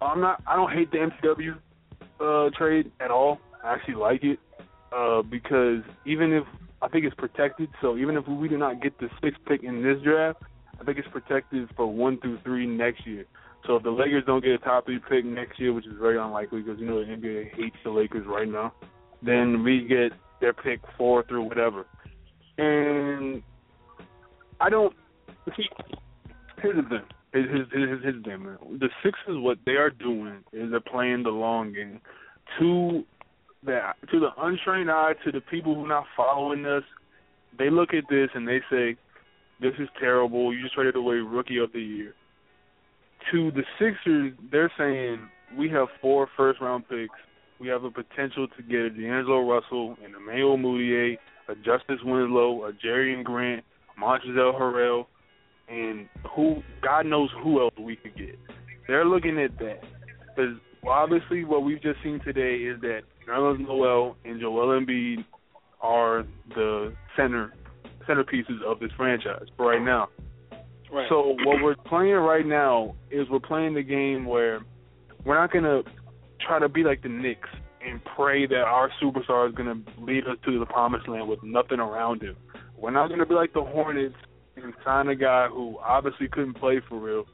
[0.00, 0.42] I'm not.
[0.46, 1.56] I don't hate the MCW
[2.20, 3.38] uh, trade at all.
[3.62, 4.38] I actually like it
[4.96, 6.44] uh, because even if
[6.82, 9.82] I think it's protected, so even if we do not get the sixth pick in
[9.82, 10.42] this draft,
[10.80, 13.26] I think it's protected for one through three next year.
[13.66, 16.18] So if the Lakers don't get a top three pick next year, which is very
[16.18, 18.72] unlikely because you know the NBA hates the Lakers right now,
[19.22, 21.86] then we get their pick four through whatever.
[22.58, 23.42] And
[24.60, 24.94] I don't
[25.56, 25.64] see.
[26.62, 27.02] Here's the thing.
[27.32, 28.58] Here's, here's the thing, man.
[28.78, 32.00] The Sixers, what they are doing is they're playing the long game.
[32.58, 33.04] To
[33.64, 36.82] the to the untrained eye, to the people who are not following us,
[37.58, 38.96] they look at this and they say,
[39.60, 40.52] "This is terrible.
[40.52, 42.14] You just traded away rookie of the year."
[43.32, 47.14] To the Sixers, they're saying we have four first round picks.
[47.60, 52.64] We have a potential to get a D'Angelo Russell and Emmanuel Mudiay, a Justice Winslow,
[52.64, 53.64] a Jerian Grant,
[54.00, 55.06] Montrezl Harrell,
[55.68, 58.38] and who God knows who else we could get.
[58.88, 59.80] They're looking at that
[60.28, 60.56] because
[60.88, 65.24] obviously what we've just seen today is that Nerlens Noel and Joel Embiid
[65.80, 67.52] are the center
[68.08, 70.08] centerpieces of this franchise for right now.
[70.92, 71.06] Right.
[71.08, 74.60] So what we're playing right now is we're playing the game where
[75.24, 75.82] we're not gonna
[76.40, 77.48] try to be like the Knicks
[77.86, 81.78] and pray that our superstar is gonna lead us to the promised land with nothing
[81.78, 82.36] around him.
[82.76, 84.16] We're not gonna be like the Hornets
[84.56, 87.24] and sign a guy who obviously couldn't play for real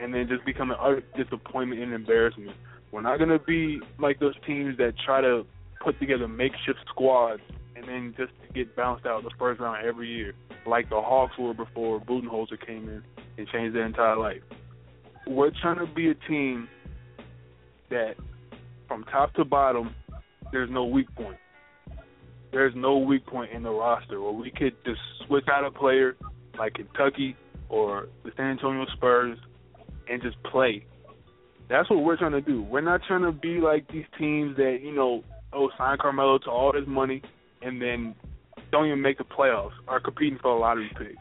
[0.00, 2.50] and then just become an utter disappointment and embarrassment.
[2.90, 5.46] We're not gonna be like those teams that try to
[5.82, 7.42] put together makeshift squads
[7.82, 10.34] and then just to get bounced out the first round every year,
[10.66, 13.02] like the Hawks were before Budenholzer came in
[13.38, 14.42] and changed their entire life.
[15.26, 16.68] We're trying to be a team
[17.90, 18.14] that,
[18.88, 19.94] from top to bottom,
[20.52, 21.38] there's no weak point.
[22.52, 26.16] There's no weak point in the roster where we could just switch out a player
[26.58, 27.36] like Kentucky
[27.68, 29.38] or the San Antonio Spurs
[30.08, 30.84] and just play.
[31.68, 32.62] That's what we're trying to do.
[32.62, 36.50] We're not trying to be like these teams that, you know, oh, sign Carmelo to
[36.50, 37.22] all this money
[37.64, 38.14] and then
[38.70, 41.16] don't even make the playoffs are competing for a lottery pick.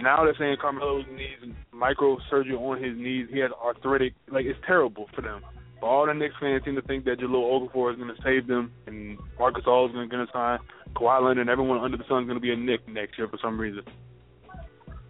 [0.00, 3.28] Now they're saying Carmelo needs microsurgery on his knees.
[3.32, 4.14] He has arthritic.
[4.30, 5.42] Like it's terrible for them.
[5.80, 8.46] But all the Knicks fans seem to think that Jahlil Okafor is going to save
[8.46, 10.58] them, and Marc Gasol is going to sign
[10.94, 13.28] Kawhi Leonard, and everyone under the sun is going to be a Knick next year
[13.28, 13.82] for some reason.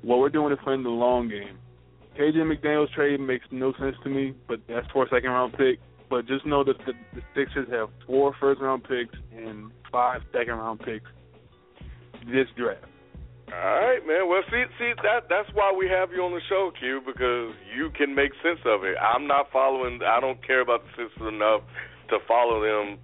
[0.03, 1.59] What we're doing is playing the long game.
[2.19, 5.81] KJ McDaniels trade makes no sense to me, but that's for a second round pick.
[6.11, 10.55] But just know that the, the Sixers have four first round picks and five second
[10.55, 11.07] round picks
[12.27, 12.85] this draft.
[13.53, 14.29] All right, man.
[14.29, 17.91] Well, see, see that that's why we have you on the show, Q, because you
[17.93, 18.97] can make sense of it.
[18.97, 20.01] I'm not following.
[20.01, 21.61] I don't care about the Sixers enough
[22.09, 22.99] to follow them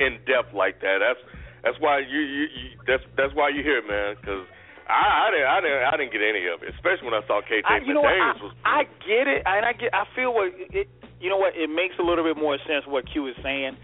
[0.00, 1.04] in depth like that.
[1.04, 1.20] That's
[1.62, 4.16] that's why you you, you that's that's why you're here, man.
[4.16, 4.48] Because
[4.88, 7.44] I, I didn't I didn't I didn't get any of it, especially when I saw
[7.44, 8.52] KJ I, you know I, was.
[8.64, 9.92] I get it, and I get.
[9.92, 10.88] I feel what it.
[11.20, 11.54] You know what?
[11.54, 13.76] It makes a little bit more sense what Q is saying.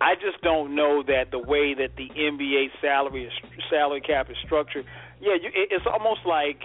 [0.00, 3.30] I just don't know that the way that the NBA salary
[3.70, 4.84] salary cap is structured.
[5.20, 6.60] Yeah, you, it, it's almost like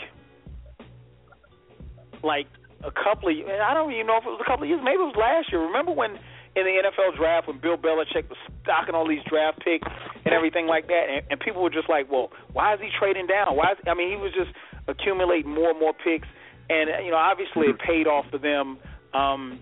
[2.24, 2.48] like
[2.84, 3.36] a couple of.
[3.38, 4.82] I don't even know if it was a couple of years.
[4.84, 5.62] Maybe it was last year.
[5.62, 6.18] Remember when
[6.58, 9.88] in the NFL draft when Bill Belichick was stocking all these draft picks
[10.26, 13.28] and everything like that, and, and people were just like, "Well, why is he trading
[13.28, 13.56] down?
[13.56, 14.50] Why?" Is, I mean, he was just
[14.88, 16.28] accumulating more and more picks,
[16.70, 18.82] and you know, obviously it paid off for them.
[19.14, 19.60] Um,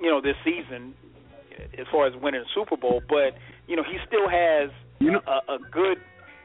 [0.00, 0.94] you know, this season
[1.78, 3.36] as far as winning a Super Bowl, but
[3.66, 5.98] you know, he still has You know- a, a good.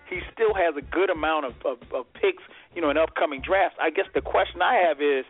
[0.09, 2.43] He still has a good amount of, of, of picks,
[2.75, 3.75] you know, in upcoming drafts.
[3.81, 5.25] I guess the question I have is,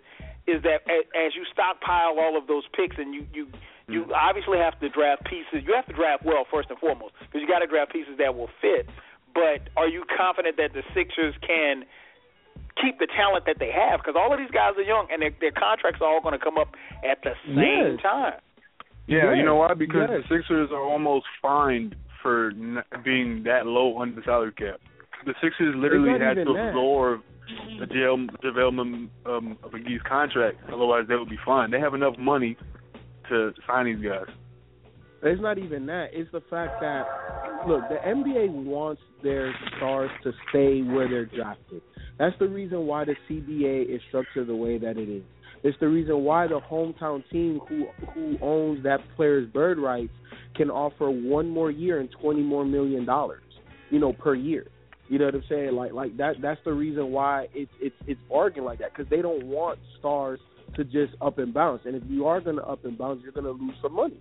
[0.47, 0.83] is that
[1.15, 3.47] as you stockpile all of those picks, and you you
[3.88, 4.11] you mm-hmm.
[4.11, 5.63] obviously have to draft pieces.
[5.65, 8.35] You have to draft well first and foremost because you got to draft pieces that
[8.35, 8.89] will fit.
[9.33, 11.85] But are you confident that the Sixers can
[12.81, 13.99] keep the talent that they have?
[14.01, 16.43] Because all of these guys are young, and their, their contracts are all going to
[16.43, 16.69] come up
[17.09, 18.01] at the same Yes.
[18.01, 18.33] time.
[19.07, 19.73] Yeah, Yes, you know why?
[19.73, 20.23] Because yes.
[20.29, 24.79] the Sixers are almost fined for n- being that low under the salary cap.
[25.25, 26.69] The Sixers literally not had to even that.
[26.69, 27.21] absorb
[27.79, 30.57] the JaVale JaVale um, McGee's contract.
[30.73, 31.69] Otherwise, they would be fine.
[31.69, 32.57] They have enough money
[33.29, 34.25] to sign these guys.
[35.25, 36.09] It's not even that.
[36.13, 37.05] It's the fact that
[37.67, 41.81] look, the NBA wants their stars to stay where they're drafted.
[42.19, 45.23] That's the reason why the CBA is structured the way that it is.
[45.63, 50.13] It's the reason why the hometown team who who owns that player's bird rights
[50.55, 53.41] can offer one more year and twenty more million dollars,
[53.89, 54.67] you know, per year.
[55.09, 55.71] You know what I'm saying?
[55.73, 56.35] Like like that.
[56.39, 60.39] That's the reason why it's it's it's bargain like that because they don't want stars
[60.75, 61.81] to just up and bounce.
[61.85, 64.19] And if you are going to up and bounce, you're going to lose some money.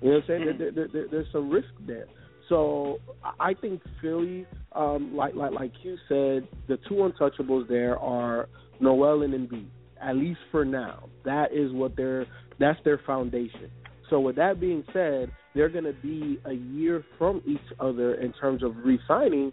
[0.00, 0.58] You know what I'm saying?
[0.58, 2.06] There, there, there, there's some risk there.
[2.48, 2.98] So
[3.38, 8.48] I think Philly, um, like like like you said, the two untouchables there are
[8.80, 9.66] Noel and Embiid.
[10.02, 12.26] At least for now, that is what their
[12.58, 13.70] that's their foundation.
[14.08, 18.32] So with that being said, they're going to be a year from each other in
[18.32, 19.52] terms of re-signing,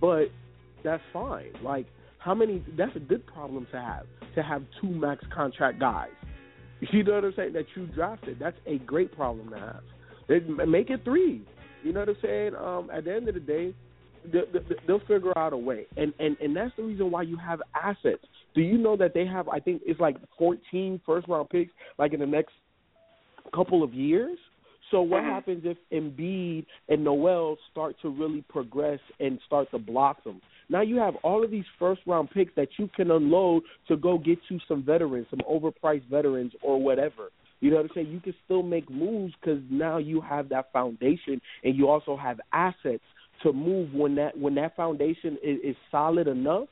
[0.00, 0.26] but
[0.82, 1.52] that's fine.
[1.62, 1.86] Like
[2.18, 2.64] how many?
[2.76, 6.10] That's a good problem to have to have two max contract guys.
[6.80, 7.52] You know what I'm saying?
[7.54, 8.38] That you drafted.
[8.38, 9.80] That's a great problem to have.
[10.28, 11.42] It, make it three.
[11.82, 12.54] You know what I'm saying?
[12.54, 13.74] Um, at the end of the day,
[14.24, 17.36] they, they, they'll figure out a way, and and and that's the reason why you
[17.36, 18.24] have assets.
[18.54, 19.48] Do you know that they have?
[19.48, 22.52] I think it's like 14 first round picks, like in the next
[23.54, 24.38] couple of years.
[24.90, 25.26] So what Mhm.
[25.26, 30.40] happens if Embiid and Noel start to really progress and start to blossom?
[30.68, 34.18] Now you have all of these first round picks that you can unload to go
[34.18, 37.30] get you some veterans, some overpriced veterans or whatever.
[37.60, 38.08] You know what I'm saying?
[38.08, 42.38] You can still make moves because now you have that foundation and you also have
[42.52, 43.02] assets
[43.42, 46.68] to move when that when that foundation is, is solid enough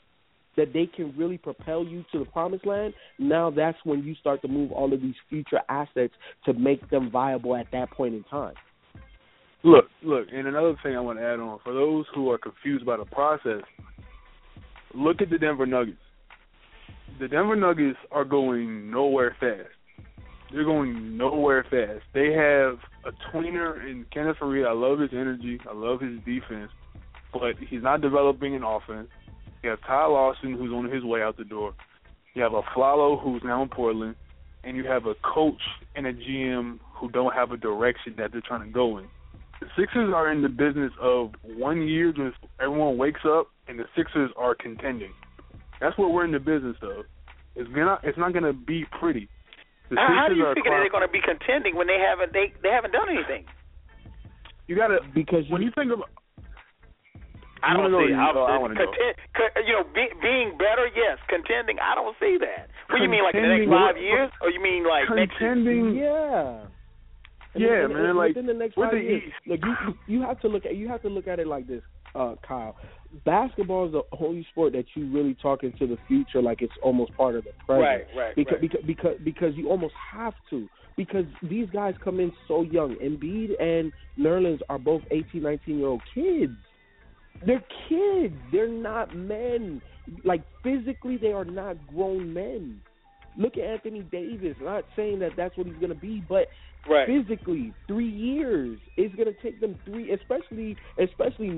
[0.57, 2.95] that they can really propel you to the promised land.
[3.19, 7.11] Now that's when you start to move all of these future assets to make them
[7.11, 8.55] viable at that point in time.
[9.63, 12.87] Look, look, and another thing I want to add on for those who are confused
[12.87, 13.63] by the process,
[14.95, 15.99] look at the Denver Nuggets.
[17.19, 19.71] The Denver Nuggets are going nowhere fast.
[20.53, 22.05] They're going nowhere fast.
[22.15, 24.67] They have a tweener in Kenneth Faried.
[24.67, 25.59] I love his energy.
[25.69, 26.71] I love his defense,
[27.33, 29.09] but he's not developing an offense.
[29.63, 31.75] You have Ty Lawson, who's on his way out the door.
[32.35, 34.15] You have a Flalo, who's now in Portland,
[34.63, 35.61] and you have a coach
[35.97, 39.07] and a GM who don't have a direction that they're trying to go in.
[39.61, 43.85] The Sixers are in the business of one year just everyone wakes up and the
[43.97, 45.13] Sixers are contending.
[45.81, 47.05] That's what we're in the business of.
[47.55, 49.29] It's gonna it's not gonna be pretty.
[49.89, 52.33] The How, how do you are figure they're going to be contending when they haven't
[52.33, 53.47] they they haven't done anything?
[54.67, 56.11] You gotta Because when you think about
[57.63, 58.13] I don't wanna see.
[58.13, 58.93] know, I, you- I wanna know.
[59.35, 61.19] co- you know, be, being better, yes.
[61.29, 62.69] Contending, I don't see that.
[62.91, 65.41] What do you mean, like in the next five years, or you mean like next
[65.41, 65.55] year?
[65.55, 66.67] contending yeah.
[67.57, 69.95] And Yeah, and- man, and like, within the next five the years, East- look, you
[70.07, 71.83] you have to look at you have to look at it like this,
[72.15, 72.77] uh, Kyle.
[73.25, 77.17] Basketball is the only sport that you really talk into the future, like it's almost
[77.17, 77.83] part of the present.
[77.83, 78.61] Right, right, because, right.
[78.61, 82.97] because because because you almost have to because these guys come in so young.
[82.97, 86.53] Embiid and Nerlens are both 18, 19 year old kids.
[87.45, 88.35] They're kids.
[88.51, 89.83] They're not men.
[90.25, 92.81] Like physically, they are not grown men.
[93.37, 94.57] Look at Anthony Davis.
[94.61, 96.47] Not saying that that's what he's going to be, but
[96.89, 97.09] Right.
[97.09, 98.79] physically, three years.
[98.97, 101.51] It's going to take them three, especially especially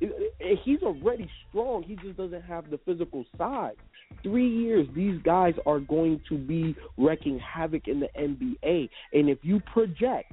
[0.00, 1.82] it- He's already strong.
[1.82, 3.76] He just doesn't have the physical side.
[4.22, 8.88] Three years, these guys are going to be wrecking havoc in the NBA.
[9.12, 10.32] And if you project,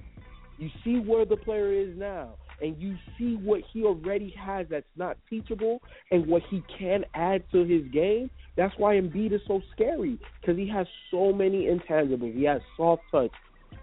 [0.57, 4.85] you see where the player is now, and you see what he already has that's
[4.95, 8.29] not teachable, and what he can add to his game.
[8.55, 12.35] That's why Embiid is so scary because he has so many intangibles.
[12.35, 13.31] He has soft touch,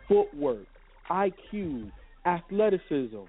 [0.08, 0.66] footwork,
[1.10, 1.90] IQ,
[2.26, 3.24] athleticism,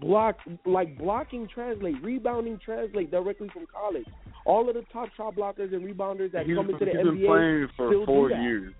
[0.00, 4.06] block like blocking translate, rebounding translate directly from college.
[4.46, 7.04] All of the top shot blockers and rebounders that he's, come into the he's NBA
[7.04, 8.74] been playing for four years.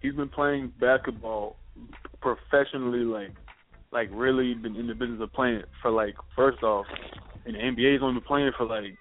[0.00, 1.56] He's been playing basketball
[2.20, 3.32] professionally, like
[3.92, 6.86] like really been in the business of playing it for like first off,
[7.46, 8.96] in the NBA he's only been playing for like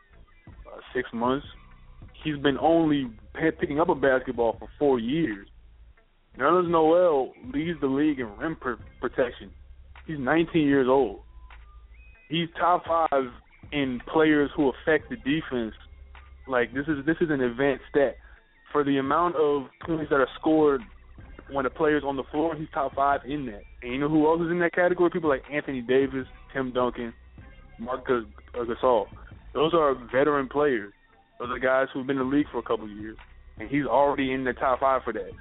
[0.68, 1.46] uh, six months.
[2.24, 5.48] He's been only p- picking up a basketball for four years.
[6.38, 9.52] Nerlens Noel leads the league in rim pr- protection.
[10.08, 11.20] He's 19 years old.
[12.30, 13.26] He's top five
[13.72, 15.74] in players who affect the defense.
[16.48, 18.18] Like this is this is an advanced stat
[18.72, 20.82] for the amount of points that are scored
[21.52, 22.56] when a player's on the floor.
[22.56, 23.62] He's top five in that.
[23.82, 25.10] And you know who else is in that category?
[25.10, 27.14] People like Anthony Davis, Tim Duncan,
[27.80, 28.22] Marc uh,
[28.58, 29.06] Gasol.
[29.54, 30.92] Those are veteran players.
[31.40, 33.18] Those are guys who've been in the league for a couple of years,
[33.60, 35.32] and he's already in the top five for that.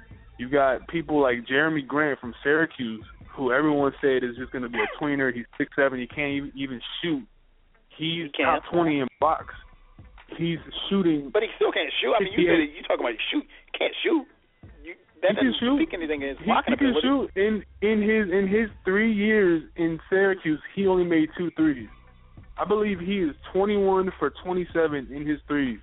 [0.43, 4.69] You got people like Jerami Grant from Syracuse, who everyone said is just going to
[4.69, 5.33] be a tweener.
[5.33, 5.99] He's six seven.
[6.01, 7.23] He can't even, even shoot.
[7.97, 9.53] He's He top twenty in box.
[10.37, 11.29] He's shooting.
[11.31, 12.13] But he still can't shoot.
[12.19, 13.45] I mean, you said it, you talking about shoot.
[13.71, 14.25] He can't shoot.
[14.83, 15.77] You, that He can doesn't shoot.
[15.77, 17.29] speak anything against He, he can shoot.
[17.37, 21.87] In in his in his three years in Syracuse, he only made two threes.
[22.57, 25.79] I believe he is 21 for 27 in his threes,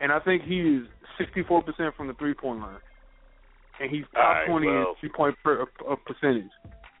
[0.00, 0.86] and I think he is
[1.18, 2.76] 64 percent from the three point line,
[3.80, 4.76] and he's top right, 20 well.
[4.76, 6.50] in three point per, uh, percentage.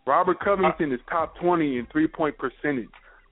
[0.06, 2.88] Robert Covington is top 20 in three point percentage.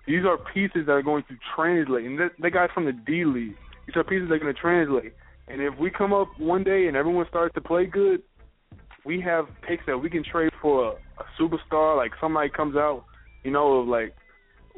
[0.06, 3.24] These are pieces that are going to translate, and that, that guy's from the D
[3.24, 3.56] League.
[3.86, 5.14] These are pieces that are going to translate.
[5.48, 8.22] And if we come up one day and everyone starts to play good,
[9.04, 11.96] we have picks that we can trade for a, a superstar.
[11.96, 13.04] Like somebody comes out,
[13.44, 14.14] you know, like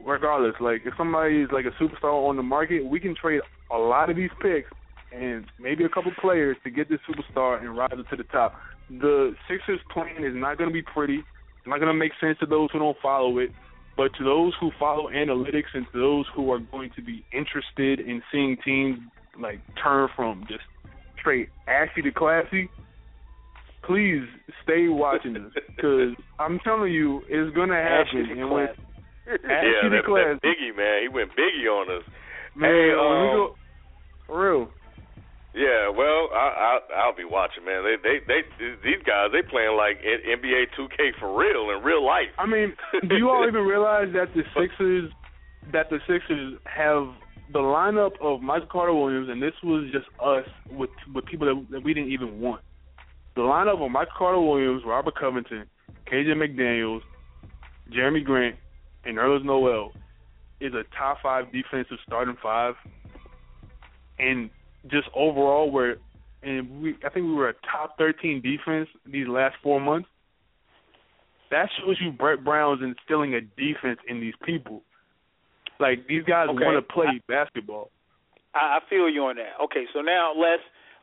[0.05, 3.41] regardless, like if somebody is like a superstar on the market, we can trade
[3.73, 4.71] a lot of these picks
[5.13, 8.55] and maybe a couple players to get this superstar and rise to the top.
[8.91, 11.19] The Sixers plan is not going to be pretty.
[11.19, 13.51] It's not going to make sense to those who don't follow it.
[13.97, 17.99] But to those who follow analytics and to those who are going to be interested
[18.01, 18.99] in seeing teams
[19.41, 20.61] like turn from just
[21.19, 22.69] straight ashy to classy,
[23.85, 24.23] please
[24.63, 28.21] stay watching this because I'm telling you, it's going to happen.
[28.21, 28.77] Ashley And when, Class.
[29.27, 30.39] yeah, Ashley that, Class.
[30.43, 32.05] that Biggie man, he went Biggie on us.
[32.55, 33.55] man, Hey, um, go,
[34.27, 34.69] for real.
[35.57, 37.83] Yeah, well, I, I I'll be watching, man.
[37.83, 38.41] They they they
[38.85, 42.29] these guys they playing like NBA 2K for real in real life.
[42.39, 42.77] I mean,
[43.09, 45.11] do you all even realize that the Sixers
[45.73, 47.09] that the Sixers have
[47.55, 51.67] the lineup of Michael Carter Williams, and this was just us with with people that,
[51.71, 52.61] that we didn't even want.
[53.35, 55.65] The lineup of Michael Carter Williams, Robert Covington,
[56.13, 57.01] KJ McDaniels,
[57.91, 58.57] Jerami Grant,
[59.07, 59.93] and Nerlens Noel
[60.61, 62.75] is a top five defensive starting five,
[64.19, 64.51] and
[64.91, 65.97] just overall, we're
[66.43, 70.09] and we I think we were a top thirteen defense these last four months.
[71.51, 74.83] That shows you Brett Brown's instilling a defense in these people.
[75.79, 76.65] Like these guys Okay.
[76.65, 77.91] want to play I- basketball.
[78.55, 79.61] I, I feel you on that.
[79.65, 80.63] Okay, so now let's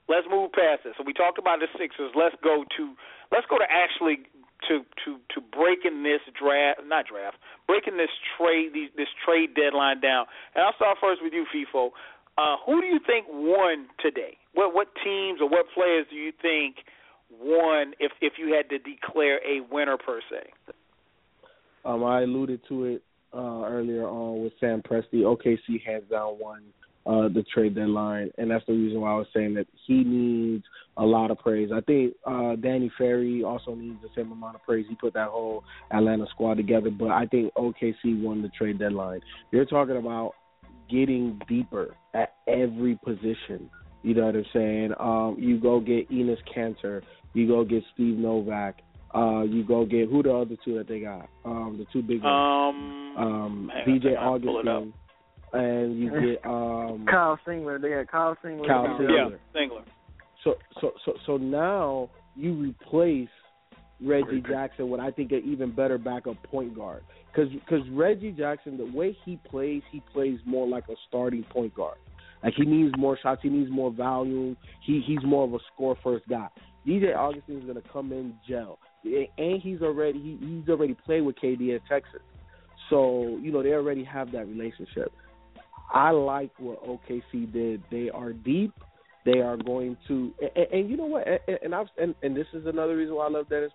[0.09, 0.95] let's move past it.
[0.97, 2.11] So we talked about the Sixers.
[2.15, 2.83] Let's go to
[3.31, 4.25] let's go to actually
[4.67, 10.01] to to to breaking this draft, not draft, breaking this trade these, this trade deadline
[10.01, 10.25] down.
[10.55, 11.91] And I'll start first with you, FIFO.
[12.37, 14.37] Uh, who do you think won today?
[14.53, 16.77] What what teams or what players do you think
[17.29, 17.93] won?
[17.99, 20.73] If if you had to declare a winner per se.
[21.85, 23.03] Um, I alluded to it
[23.33, 25.21] uh, earlier on with Sam Presti.
[25.23, 26.63] OKC hands down won
[27.05, 30.63] uh, the trade deadline, and that's the reason why I was saying that he needs
[30.97, 31.69] a lot of praise.
[31.73, 34.85] I think uh, Danny Ferry also needs the same amount of praise.
[34.87, 39.21] He put that whole Atlanta squad together, but I think OKC won the trade deadline.
[39.51, 40.33] You're talking about
[40.89, 43.69] getting deeper at every position.
[44.01, 44.93] You know what I'm saying?
[44.99, 47.01] Um, you go get Enes Kanter.
[47.33, 48.79] You go get Steve Novak.
[49.15, 51.29] Uh, you go get who the other two that they got?
[51.45, 53.15] Um, the two big ones.
[53.17, 54.83] Um, Um, man, DJ think I'll pull it up.
[54.83, 54.93] Augustin,
[55.53, 57.79] and you get um, Kyle Singler.
[57.81, 58.67] They had Kyle Singler.
[58.67, 59.31] Kyle Singler.
[59.31, 59.83] yeah, Singler.
[60.43, 63.29] so so so so now you replace
[64.01, 67.03] Reggie Jackson with I think an even better backup point guard
[67.33, 71.73] because because Reggie Jackson the way he plays he plays more like a starting point
[71.73, 71.97] guard.
[72.43, 73.41] Like he needs more shots.
[73.41, 76.47] He needs more volume he he's more of a score first guy.
[76.87, 81.21] DJ Augustin is going to come in gel and he's already he, he's already played
[81.21, 82.21] with KD at Texas.
[82.89, 85.11] So you know they already have that relationship.
[85.93, 87.83] I like what OKC did.
[87.91, 88.73] They are deep.
[89.25, 91.25] They are going to, and, and you know what?
[91.27, 93.71] And, and I've and, and this is another reason why I love Dennis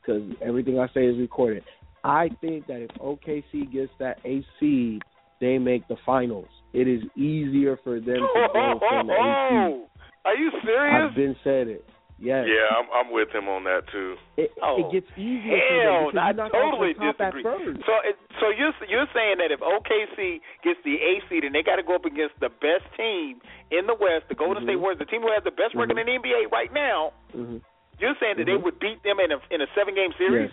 [0.00, 1.64] because everything I say is recorded.
[2.04, 5.02] I think that if OKC gets that eighth seed,
[5.40, 6.48] they make the finals.
[6.72, 10.04] It is easier for them to go from the eighth seed.
[10.24, 11.08] Are you serious?
[11.10, 11.84] I've been said it.
[12.20, 12.44] Yes.
[12.52, 14.12] Yeah, I'm I'm with him on that too.
[14.36, 17.24] It, Oh, it gets easier Hell, for them I because you're not totally off the
[17.24, 17.80] top disagree.
[17.88, 21.64] So, it, so you're you're saying that if OKC gets the A seed and they
[21.64, 23.40] got to go up against the best team
[23.72, 24.68] in the West, the Golden Mhm.
[24.68, 26.00] State Warriors, the team who has the best record Mhm.
[26.04, 27.64] in the NBA right now, hmm
[27.96, 28.68] you're saying that they Mhm.
[28.68, 30.52] would beat them in a in a seven game series?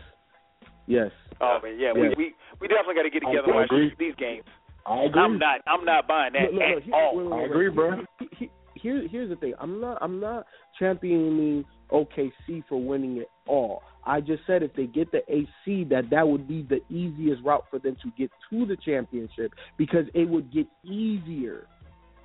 [0.88, 1.12] Yes.
[1.12, 1.12] Yes.
[1.41, 2.13] Oh man, yeah, Yes.
[2.17, 4.43] we, we we definitely got to get together and watch these, games.
[4.85, 5.21] I agree.
[5.21, 7.15] I'm not I'm not buying that at here- all.
[7.17, 8.01] wait, wait, I agree, bro.
[8.19, 9.53] He- he- Here, here's the thing.
[9.59, 9.97] I'm not.
[10.01, 10.45] I'm not
[10.77, 13.81] championing OKC for winning it all.
[14.05, 17.65] I just said if they get the AC, that that would be the easiest route
[17.71, 21.67] for them to get to the championship because it would get easier.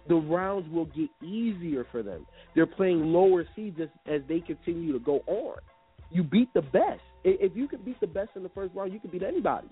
[0.09, 2.27] The rounds will get easier for them.
[2.55, 5.57] They're playing lower seeds as, as they continue to go on.
[6.11, 7.01] You beat the best.
[7.25, 9.69] I- If you could beat the best in the first round, you could beat anybody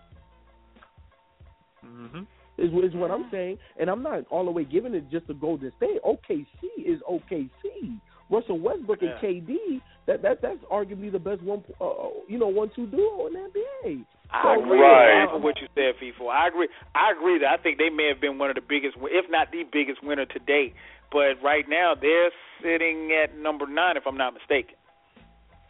[1.82, 2.20] hmm
[2.58, 3.56] is, is what I'm saying.
[3.80, 5.98] And I'm not all the way giving it just to Golden State.
[6.04, 6.46] OKC
[6.84, 7.98] is OKC.
[8.30, 12.70] Russell Westbrook and KD, that that that's arguably the best one, uh, you know, one
[12.76, 14.04] two duo in the NBA.
[14.30, 15.32] I So, agree Right.
[15.34, 16.28] with what you said, FIFO.
[16.28, 16.68] I agree.
[16.94, 19.50] I agree that I think they may have been one of the biggest, if not
[19.50, 20.74] the biggest winner to date.
[21.10, 22.30] But right now they're
[22.62, 24.76] sitting at number nine, if I'm not mistaken.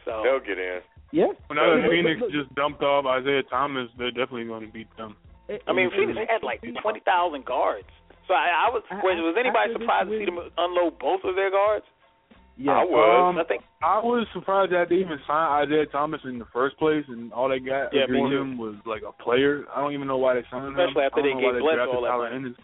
[0.05, 0.81] So They'll get in.
[1.12, 1.34] Yeah.
[1.48, 4.72] Well, now that Look, Phoenix look, just dumped off Isaiah Thomas, they're definitely going to
[4.72, 5.16] beat them.
[5.66, 7.88] I mean, Phoenix had like twenty thousand guards.
[8.28, 10.98] So I, I was I- was, was anybody after this surprised to see them unload
[11.02, 11.84] both of their guards?
[12.54, 12.78] Yeah.
[12.78, 13.34] I was.
[13.34, 16.78] Um, I think I was surprised that they even signed Isaiah Thomas in the first
[16.78, 19.64] place, and all they got Yeah, me for him was like a player.
[19.74, 20.78] I don't even know why they signed him.
[20.78, 22.54] Especially after I don't they know gave Bledsoe drafted all that Tyler money.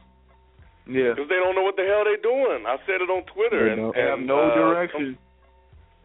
[0.87, 2.63] Yeah, Because they don't know what the hell they're doing.
[2.63, 3.59] I said it on Twitter.
[3.67, 3.95] They and, don't.
[3.97, 5.19] they have no uh, direction.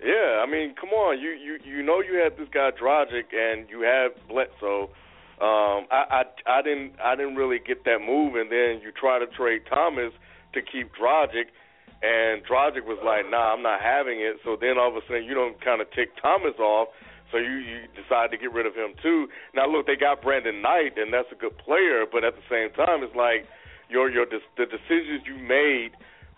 [0.02, 1.22] Yeah, I mean, come on.
[1.22, 4.90] You you you know you had this guy Dragic and you had Bledsoe.
[5.38, 9.20] Um, I, I I didn't I didn't really get that move, and then you try
[9.20, 10.12] to trade Thomas
[10.54, 11.54] to keep Dragic,
[12.02, 14.38] and Dragic was like, Nah, I'm not having it.
[14.44, 16.90] So then all of a sudden you don't kind of tick Thomas off.
[17.32, 19.30] So you you decide to get rid of him too.
[19.54, 22.74] Now look, they got Brandon Knight, and that's a good player, but at the same
[22.74, 23.46] time, it's like
[23.88, 25.94] your your the decisions you made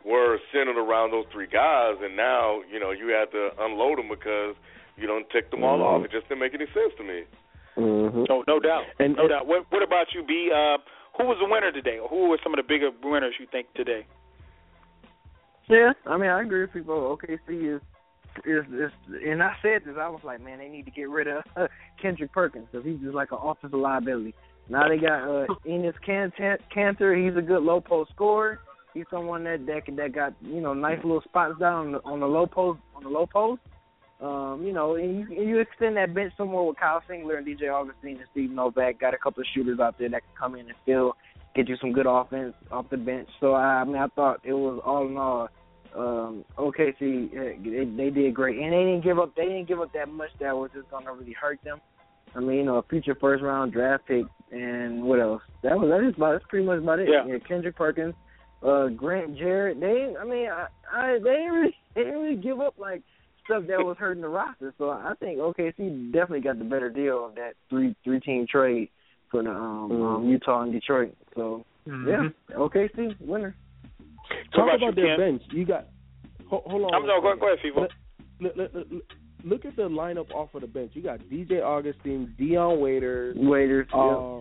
[0.06, 4.10] were centered around those three guys, and now you know you had to unload them
[4.10, 4.56] because
[4.98, 6.04] you don't tick them all off.
[6.06, 7.24] It just didn't make any sense to me.
[7.76, 8.30] Mhm.
[8.30, 9.48] no, no doubt, And- no doubt.
[9.48, 10.52] What what about you, B?
[10.54, 10.78] Uh,
[11.18, 13.74] who was the winner today, or who were some of the bigger winners you think
[13.74, 14.06] today?
[15.68, 16.96] Yeah, I mean, I agree with people.
[16.96, 17.82] OKC is
[18.46, 18.92] is is,
[19.26, 19.96] and I said this.
[19.98, 21.68] I was like, man, they need to get rid of uh,
[22.02, 24.34] Kendrick Perkins because he's just like an offensive liability.
[24.70, 27.26] Now they got uh, Enes Kanter.
[27.26, 28.60] He's a good low post scorer.
[28.94, 32.20] He's someone that that that got you know nice little spots down on the, on
[32.20, 33.62] the low post on the low post.
[34.22, 37.46] Um, you know, and you, and you extend that bench somewhere with Kyle Singler and
[37.46, 39.00] DJ Augustin and Steve Novak.
[39.00, 41.18] Got a couple of shooters out there that can come in and still
[41.56, 43.28] get you some good offense off the bench.
[43.40, 45.50] So I mean, I thought it was all in all
[45.96, 47.32] um OKC
[47.64, 50.30] they, they did great and they didn't give up they didn't give up that much
[50.40, 51.80] that was just gonna really hurt them.
[52.36, 55.42] I mean, you know, a future first round draft pick and what else?
[55.64, 57.10] That was that is about that's pretty much about it.
[57.12, 57.26] Yeah.
[57.28, 58.16] yeah Kendrick Perkins,
[58.66, 62.60] uh Grant Jerrett, they I mean I, I they didn't really they didn't really give
[62.60, 63.02] up like
[63.46, 64.74] stuff that was hurting the roster.
[64.78, 68.90] So I think OKC definitely got the better deal of that three three team trade
[69.32, 70.02] for the um, Mm-hmm.
[70.04, 71.16] um Utah and Detroit.
[71.36, 73.56] So yeah, OKC winner.
[74.56, 75.38] Talk about about, their Ken?
[75.38, 75.42] bench.
[75.52, 75.88] You got.
[76.50, 76.94] Hold, hold on.
[76.96, 77.82] I'm no, go, go ahead, people.
[78.40, 79.04] Look, look, look, look-
[79.46, 80.92] look at the lineup off of the bench.
[80.94, 83.88] You got DJ Augustin, Dion Waiters, Waiters.
[83.94, 84.00] yeah.
[84.00, 84.40] uh,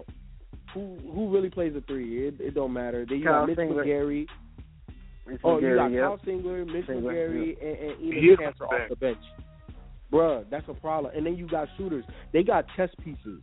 [0.75, 2.29] who who really plays the three?
[2.29, 3.05] It, it don't matter.
[3.09, 3.85] They you Kyle got Mitch Singler.
[3.87, 4.27] McGary.
[5.29, 6.27] It's Oh, you got Gary, Kyle yep.
[6.27, 9.19] Singler, Mitch Singler, McGary, and, and He Enes is Cancer off the bench.
[10.13, 11.13] Bruh, that's a problem.
[11.17, 12.05] And then you got shooters.
[12.33, 13.41] They got chess pieces.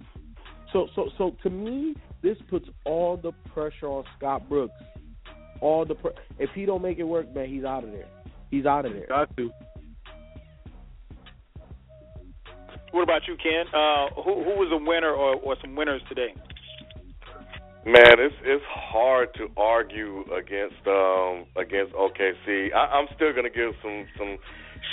[0.73, 4.73] So so so to me, this puts all the pressure on Scott Brooks.
[5.61, 8.07] All the pr- if he don't make it work, man, he's out of there.
[8.51, 9.07] He's out of there.
[9.07, 9.49] Got to.
[12.91, 13.65] What about you, Ken?
[13.73, 16.33] Uh, who who was a winner or, or some winners today?
[17.89, 22.69] Man, it's it's hard to argue against um against OKC.
[22.69, 24.37] I, I'm still gonna give some some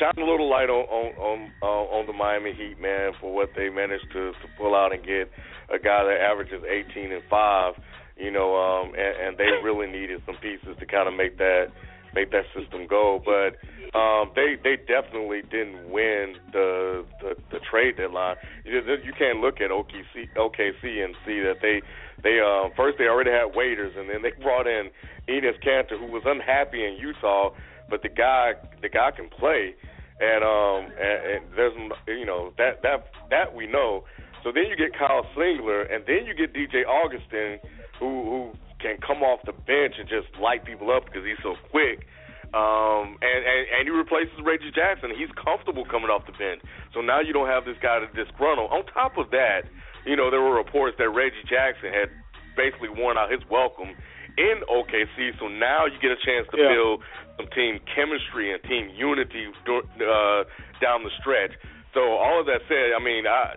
[0.01, 3.51] shine a little light on on on, uh, on the Miami Heat, man, for what
[3.55, 5.29] they managed to to pull out and get
[5.69, 7.75] a guy that averages 18 and five.
[8.17, 11.69] You know, um, and, and they really needed some pieces to kind of make that
[12.15, 13.21] make that system go.
[13.21, 13.61] But
[13.93, 18.37] um, they they definitely didn't win the the, the trade deadline.
[18.65, 21.85] You, you can't look at OKC OKC and see that they
[22.23, 24.91] they uh, first they already had waiters, and then they brought in
[25.29, 27.51] Enes Kanter, who was unhappy in Utah,
[27.91, 29.75] but the guy the guy can play,
[30.21, 31.75] and um and, and there's
[32.09, 34.05] you know that that that we know.
[34.45, 37.59] So then you get Kyle Singler, and then you get DJ Augustin,
[37.99, 41.57] who who can come off the bench and just light people up because he's so
[41.71, 42.07] quick.
[42.55, 45.11] Um, and, and and he replaces Reggie Jackson.
[45.13, 46.63] He's comfortable coming off the bench.
[46.95, 48.71] So now you don't have this guy to disgruntle.
[48.71, 49.67] On top of that,
[50.07, 52.09] you know there were reports that Reggie Jackson had
[52.57, 53.93] basically worn out his welcome
[54.39, 55.39] in OKC.
[55.39, 56.69] So now you get a chance to Yeah.
[56.73, 57.03] build
[57.37, 60.45] some team chemistry and team unity uh,
[60.81, 61.53] down the stretch.
[61.93, 63.57] So all of that said, I mean, I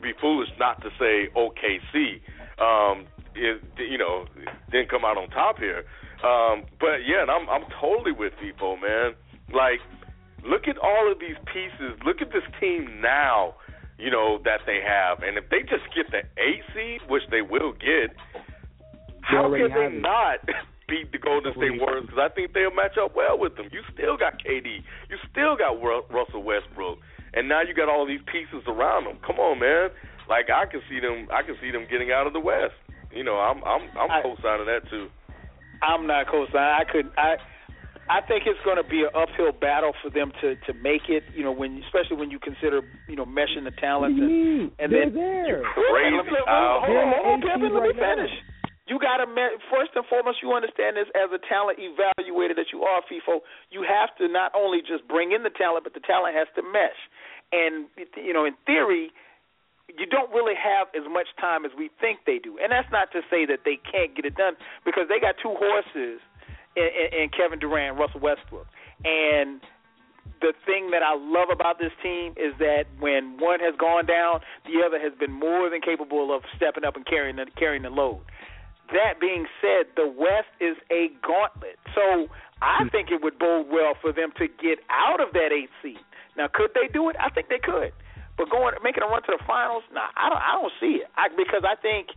[0.00, 2.20] be foolish not to say OKC.
[2.60, 4.26] Um, is you know
[4.70, 5.84] didn't come out on top here.
[6.24, 9.14] Um, but yeah, and I'm I'm totally with people, man.
[9.52, 9.80] Like,
[10.44, 11.98] look at all of these pieces.
[12.04, 13.54] Look at this team now.
[14.00, 17.42] You know that they have, and if they just get the eight seed, which they
[17.42, 18.16] will get,
[19.22, 20.00] how can they it.
[20.00, 20.40] not
[20.88, 22.04] beat the Golden State Already Warriors?
[22.08, 23.68] Because I think they'll match up well with them.
[23.70, 24.80] You still got KD,
[25.12, 25.76] you still got
[26.10, 26.98] Russell Westbrook,
[27.34, 29.18] and now you got all these pieces around them.
[29.26, 29.90] Come on, man.
[30.28, 32.74] Like I can see them, I can see them getting out of the West.
[33.12, 35.08] You know, I'm I'm I'm I- co-signing that too.
[35.82, 36.56] I'm not co-signing.
[36.56, 37.36] I could I
[38.10, 41.22] I think it's going to be an uphill battle for them to to make it.
[41.30, 44.28] You know, when especially when you consider you know meshing the What talent do you
[44.28, 44.72] mean?
[44.82, 45.62] and They're then there.
[45.62, 48.14] Crazy, me- let me- Hold on, hold on, Pimpin', the let me right now.
[48.18, 48.34] finish.
[48.90, 49.26] You got to
[49.70, 53.38] first and foremost, you understand this as a talent evaluator that you are, FIFO.
[53.70, 56.62] You have to not only just bring in the talent, but the talent has to
[56.66, 56.98] mesh.
[57.54, 57.86] And
[58.18, 59.14] you know, in theory,
[59.86, 62.58] you don't really have as much time as we think they do.
[62.58, 64.54] And that's not to say that they can't get it done
[64.84, 66.18] because they got two horses
[66.76, 66.88] in,
[67.22, 68.66] in Kevin Durant, Russell Westbrook,
[69.04, 69.60] and
[70.40, 74.40] the thing that I love about this team is that when one has gone down,
[74.64, 77.90] the other has been more than capable of stepping up and carrying the, carrying the
[77.90, 78.20] load.
[78.92, 81.78] That being said, the West is a gauntlet.
[81.94, 82.26] So
[82.60, 82.88] I hmm.
[82.88, 86.02] think it would bode well for them to get out of that eighth seed.
[86.36, 87.16] Now, could they do it?
[87.20, 87.92] I think they could.
[88.36, 91.08] But going making a run to the finals, nah, I don't I don't see it.
[91.12, 92.08] I, because I think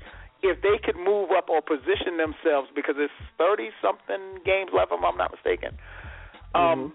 [0.43, 4.99] if they could move up or position themselves because it's thirty something games left, if
[5.03, 5.77] I'm not mistaken.
[6.53, 6.93] Um,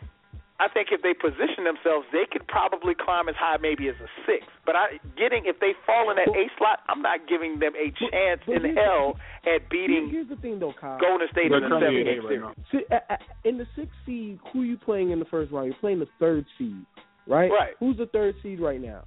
[0.61, 4.09] I think if they position themselves, they could probably climb as high maybe as a
[4.27, 4.43] six.
[4.67, 7.91] But I getting if they fall in that A slot, I'm not giving them a
[8.11, 10.99] chance but in here's- hell at beating Here's the thing, though, Kyle.
[10.99, 12.41] Golden State They're in the seven in game right series.
[12.43, 12.55] now.
[12.73, 15.67] See, uh, in the sixth seed, who you playing in the first round?
[15.67, 16.85] You're playing the third seed,
[17.29, 17.51] right?
[17.51, 17.75] Right.
[17.79, 19.05] Who's the third seed right now?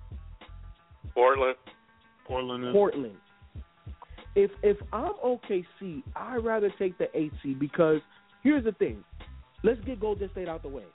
[1.13, 1.55] Portland.
[2.25, 2.71] Portland is.
[2.71, 3.17] Portland.
[4.35, 7.99] If if I'm OKC, I'd rather take the eight seed because
[8.43, 9.03] here's the thing.
[9.63, 10.85] let's get Golden State out the way.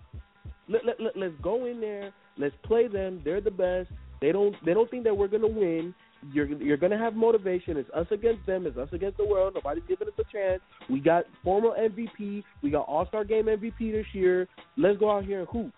[0.69, 2.13] Let, let, let, let's go in there.
[2.39, 3.21] Let's play them.
[3.25, 3.91] They're the best.
[4.21, 5.95] They don't they don't think that we're gonna win.
[6.33, 7.77] You're you're gonna have motivation.
[7.77, 8.67] It's us against them.
[8.67, 9.55] It's us against the world.
[9.55, 10.61] Nobody's giving us a chance.
[10.89, 12.43] We got former MVP.
[12.63, 14.49] We got All Star Game MVP this year.
[14.77, 15.73] Let's go out here and hoop.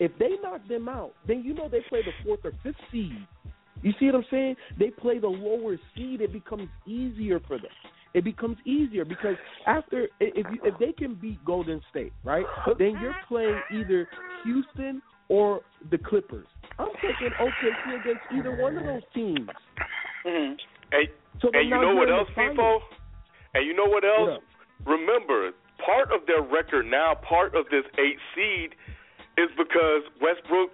[0.00, 3.26] If they knock them out, then you know they play the fourth or fifth seed.
[3.82, 4.56] You see what I'm saying?
[4.78, 6.20] They play the lower seed.
[6.20, 7.70] It becomes easier for them.
[8.14, 12.44] It becomes easier because after if you, if they can beat Golden State, right?
[12.78, 14.08] Then you're playing either
[14.44, 15.60] Houston or
[15.90, 16.46] the Clippers.
[16.78, 19.48] I'm taking OKC against either one of those teams.
[20.26, 20.54] Mm-hmm.
[20.92, 21.08] And,
[21.42, 22.80] So and you know what else, people?
[23.54, 24.40] And you know what else?
[24.84, 25.50] What Remember,
[25.84, 28.74] part of their record now, part of this eight seed,
[29.36, 30.70] is because Westbrook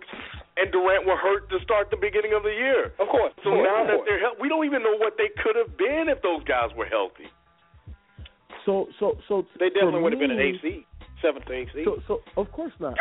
[0.57, 2.95] and Durant were hurt to start the beginning of the year.
[2.99, 3.33] Of course.
[3.43, 4.07] So of now that course.
[4.07, 6.87] they're healthy, we don't even know what they could have been if those guys were
[6.87, 7.27] healthy.
[8.65, 10.85] So so so they definitely would have been an me- eight seed,
[11.21, 11.85] seventh to eight seed.
[11.85, 12.97] So so of course not.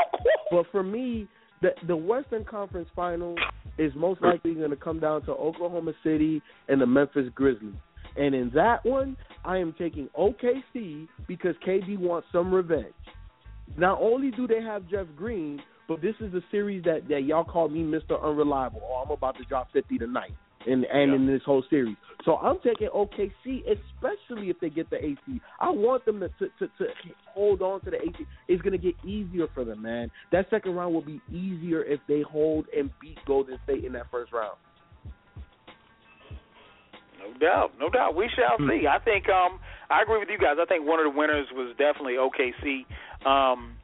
[0.51, 1.27] But for me,
[1.61, 3.39] the the Western Conference Finals
[3.77, 7.73] is most likely going to come down to Oklahoma City and the Memphis Grizzlies.
[8.15, 12.93] And in that one, I am taking OKC because KD wants some revenge.
[13.77, 17.43] Not only do they have Jeff Green, but this is a series that, that y'all
[17.43, 18.21] call me Mr.
[18.23, 18.81] Unreliable.
[18.83, 20.31] Oh, I'm about to drop 50 tonight.
[20.65, 24.95] And and in this whole series, so I'm taking OKC, especially if they get the
[24.95, 25.41] AC.
[25.59, 26.85] I want them to to, to, to
[27.27, 28.25] hold on to the AC.
[28.47, 30.09] It's gonna get easier for them, man.
[30.31, 34.09] That second round will be easier if they hold and beat Golden State in that
[34.09, 34.55] first round.
[37.19, 38.15] No doubt, no doubt.
[38.15, 38.69] We shall Hmm.
[38.69, 38.87] see.
[38.87, 39.59] I think um
[39.89, 40.55] I agree with you guys.
[40.61, 42.85] I think one of the winners was definitely OKC.
[43.25, 43.75] Um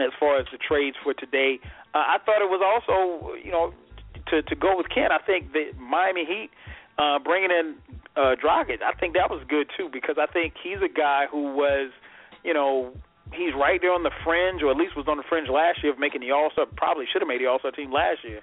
[0.00, 1.60] as far as the trades for today,
[1.94, 3.74] uh, I thought it was also, you know,
[4.28, 5.12] to to go with Ken.
[5.12, 6.50] I think the Miami Heat
[6.98, 7.74] uh bringing in
[8.16, 11.54] uh Dragic, I think that was good too because I think he's a guy who
[11.54, 11.90] was,
[12.44, 12.92] you know,
[13.32, 15.92] he's right there on the fringe, or at least was on the fringe last year
[15.92, 16.66] of making the All Star.
[16.76, 18.40] Probably should have made the All Star team last year.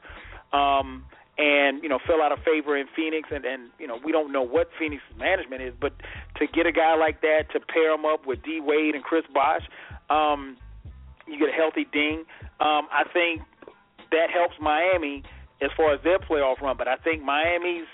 [0.51, 1.05] Um,
[1.39, 4.31] and you know fell out of favor in Phoenix, and and you know we don't
[4.31, 5.93] know what Phoenix's management is, but
[6.37, 9.23] to get a guy like that to pair him up with D Wade and Chris
[9.33, 9.63] Bosh,
[10.09, 10.57] um,
[11.31, 12.25] you get a healthy Ding.
[12.59, 13.41] Um, I think
[14.11, 15.23] that helps Miami
[15.61, 17.87] as far as their playoff run, but I think Miami's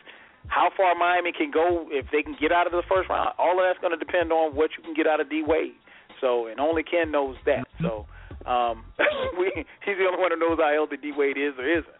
[0.47, 3.29] how far Miami can go if they can get out of the first round.
[3.37, 5.73] All of that's going to depend on what you can get out of D Wade.
[6.21, 7.65] So, and only Ken knows that.
[7.81, 8.05] So,
[8.45, 8.85] um,
[9.39, 9.51] we,
[9.83, 11.99] he's the only one who knows how healthy D Wade is or isn't.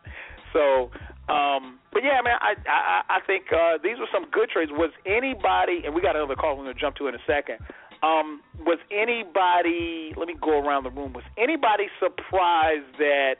[0.53, 0.91] So,
[1.27, 4.71] um, but yeah, man, I I, I think uh, these were some good trades.
[4.71, 7.59] Was anybody, and we got another call we're going to jump to in a second.
[8.03, 10.13] Um, was anybody?
[10.15, 11.13] Let me go around the room.
[11.13, 13.37] Was anybody surprised that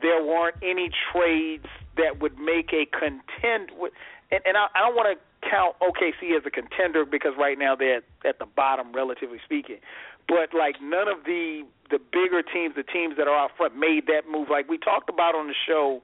[0.00, 1.66] there weren't any trades
[1.96, 3.70] that would make a contend?
[4.30, 7.76] And, and I, I don't want to count OKC as a contender because right now
[7.76, 9.78] they're at the bottom, relatively speaking.
[10.26, 14.06] But like none of the the bigger teams, the teams that are out front, made
[14.08, 14.48] that move.
[14.50, 16.02] Like we talked about on the show.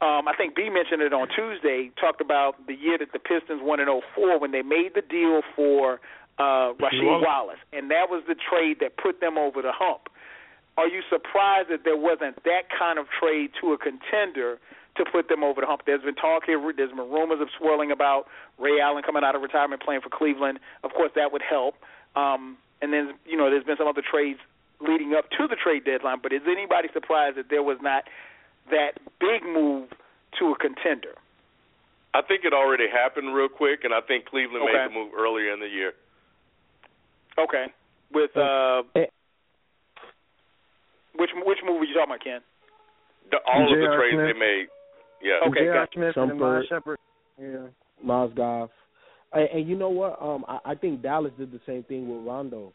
[0.00, 1.90] Um, I think B mentioned it on Tuesday.
[1.98, 5.42] Talked about the year that the Pistons won in 04 when they made the deal
[5.56, 5.98] for
[6.38, 10.08] uh, Rasheed Wallace, and that was the trade that put them over the hump.
[10.76, 14.58] Are you surprised that there wasn't that kind of trade to a contender
[14.96, 15.82] to put them over the hump?
[15.86, 18.26] There's been talk here, there's been rumors of swirling about
[18.58, 20.60] Ray Allen coming out of retirement playing for Cleveland.
[20.84, 21.74] Of course, that would help.
[22.14, 24.38] Um, and then, you know, there's been some other trades
[24.80, 28.04] leading up to the trade deadline, but is anybody surprised that there was not
[28.70, 29.88] that big move
[30.38, 31.18] to a contender?
[32.14, 34.72] I think it already happened real quick, and I think Cleveland Okay.
[34.72, 35.94] made the move earlier in the year.
[37.38, 37.66] Okay.
[38.12, 39.06] With uh, Eh,
[41.16, 42.40] which which movie were you talking about, Ken?
[43.30, 43.96] The, all of the J.R.
[43.98, 44.34] trades Smith.
[44.34, 44.66] they made.
[45.22, 45.48] Yeah.
[45.48, 45.74] Okay, J.R.
[45.74, 45.90] gotcha.
[45.94, 46.38] Smith and Shumpert.
[46.40, 46.98] Miles Shepard.
[47.40, 47.66] Yeah.
[48.06, 48.68] Mozgov.
[49.32, 50.20] And, and you know what?
[50.22, 52.72] Um, I, I think Dallas did the same thing with Rondo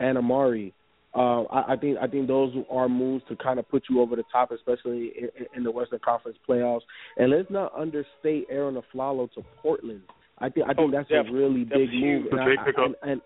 [0.00, 0.72] and Amar'e.
[1.14, 4.16] Um, I, I think I think those are moves to kind of put you over
[4.16, 6.80] the top, especially in, in the Western Conference playoffs.
[7.16, 10.02] And let's not understate Aaron Afflalo to Portland.
[10.38, 11.38] I think I think Oh, that's definitely.
[11.38, 12.24] a really big huge.
[12.24, 12.32] move.
[12.32, 12.84] And, Big I- pickup.
[12.86, 13.20] and, and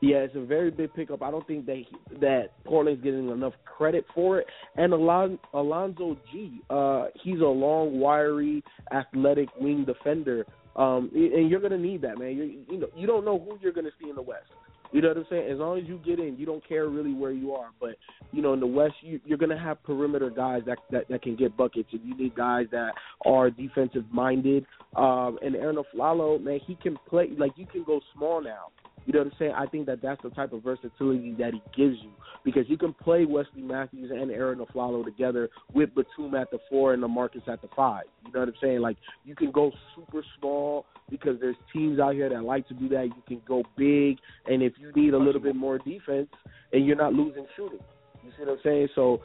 [0.00, 1.22] yeah, it's a very big pickup.
[1.22, 4.46] I don't think that he, that Portland's getting enough credit for it.
[4.76, 10.46] And Alon, Alonzo Gee, uh, he's a long, wiry, athletic wing defender.
[10.76, 12.36] Um, and you're gonna need that, man.
[12.36, 14.46] You you know you don't know who you're gonna see in the West.
[14.92, 15.50] You know what I'm saying?
[15.50, 17.70] As long as you get in, you don't care really where you are.
[17.80, 17.96] But
[18.32, 21.34] you know, in the West, you, you're gonna have perimeter guys that, that that can
[21.34, 22.92] get buckets, and you need guys that
[23.26, 24.64] are defensive minded.
[24.96, 28.68] Um, and Aaron Afflalo, man, he can play like you can go small now.
[29.08, 29.52] You know what I'm saying?
[29.56, 32.10] I think that that's the type of versatility that he gives you
[32.44, 36.92] because you can play Wesley Matthews and Aaron Afflalo together with Batum at the four
[36.92, 38.04] and the Marcus at the five.
[38.26, 38.80] You know what I'm saying?
[38.80, 42.86] Like you can go super small because there's teams out here that like to do
[42.90, 43.04] that.
[43.06, 46.28] You can go big, and if you need a little bit more defense
[46.74, 47.80] and you're not losing shooting.
[48.24, 48.88] You see what I'm saying?
[48.94, 49.20] So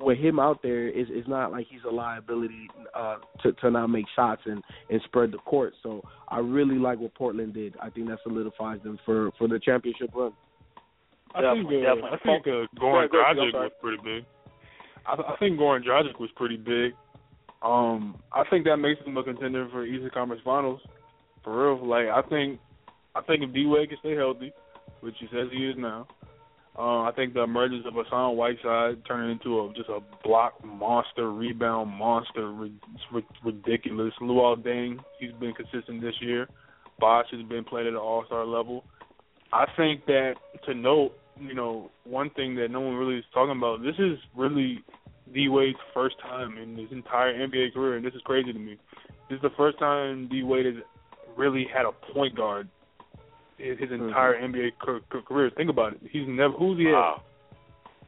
[0.00, 3.88] with him out there, it's, it's not like he's a liability uh, to to not
[3.88, 5.72] make shots and and spread the court.
[5.82, 7.74] So I really like what Portland did.
[7.80, 10.32] I think that solidifies them for for the championship run.
[11.34, 12.10] I think Definitely, uh, definitely.
[12.10, 14.24] I think uh, Goran Go ahead, go ahead, I'm Dragic was pretty big.
[15.06, 16.92] I, I think Goran Dragic was pretty big.
[17.62, 20.80] Um, I think that makes him a contender for Eastern Conference Finals.
[21.42, 22.60] For real, like I think,
[23.14, 24.52] I think if D Wade can stay healthy,
[25.00, 26.06] which he says he is now,
[26.76, 31.30] uh, I think the emergence of Hassan Whiteside turning into a just a block monster,
[31.30, 32.72] rebound monster, ri-
[33.44, 34.12] ridiculous.
[34.20, 36.48] Luol Deng, he's been consistent this year.
[36.98, 38.84] Bosh has been played at an All Star level.
[39.52, 40.34] I think that
[40.66, 43.80] to note, you know, one thing that no one really is talking about.
[43.82, 44.82] This is really
[45.32, 48.78] D Wade's first time in his entire NBA career, and this is crazy to me.
[49.30, 50.74] This is the first time D Wade has
[51.36, 52.68] really had a point guard
[53.58, 54.08] his mm-hmm.
[54.08, 55.50] entire NBA ca- ca- career.
[55.56, 56.00] Think about it.
[56.10, 56.92] He's never who's he had?
[56.92, 57.22] Wow.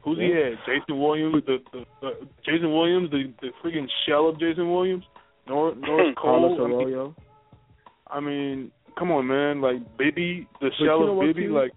[0.03, 0.57] Who's he had?
[0.65, 2.11] Jason Williams, the, the, the
[2.45, 5.03] Jason Williams, the the freaking shell of Jason Williams.
[5.47, 6.21] Nor North mm-hmm.
[6.21, 6.81] Carlos Cole.
[6.81, 7.15] I mean,
[8.07, 9.61] I mean, come on, man.
[9.61, 11.43] Like Bibby, the you shell know of what, Bibby.
[11.43, 11.53] Q?
[11.55, 11.71] Like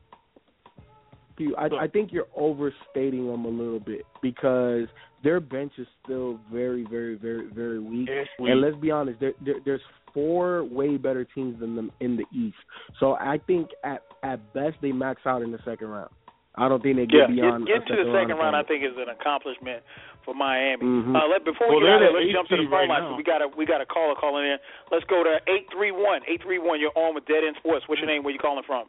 [1.36, 4.86] Q, I, I think you're overstating them a little bit because
[5.22, 8.08] their bench is still very, very, very, very weak.
[8.10, 9.80] it's And let's be honest, there, there, there's
[10.14, 12.56] four way better teams than them in the East.
[12.98, 16.10] So I think at at best they max out in the second round.
[16.56, 18.56] I don't think they get get, beyond get a to the second round.
[18.56, 19.82] I think is an accomplishment
[20.24, 20.82] for Miami.
[20.84, 21.14] Mhm.
[21.16, 22.90] Uh, let, before we get out of here, let's jump to the eighth phone seed
[22.90, 23.02] line.
[23.02, 23.16] right now.
[23.16, 24.58] We got a we got a caller calling in.
[24.90, 26.20] Let's go to eight three one.
[26.28, 26.80] Eight three one.
[26.80, 27.86] You're on with Dead End Sports.
[27.88, 28.24] What's your name?
[28.24, 28.86] Where you calling from?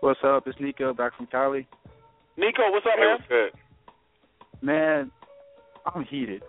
[0.00, 0.46] What's up?
[0.46, 1.66] It's Nico back from Cali.
[2.38, 3.16] Nico, what's up, Hey, man?
[3.18, 3.50] what's good?
[4.62, 5.10] Man,
[5.84, 6.42] I'm heated.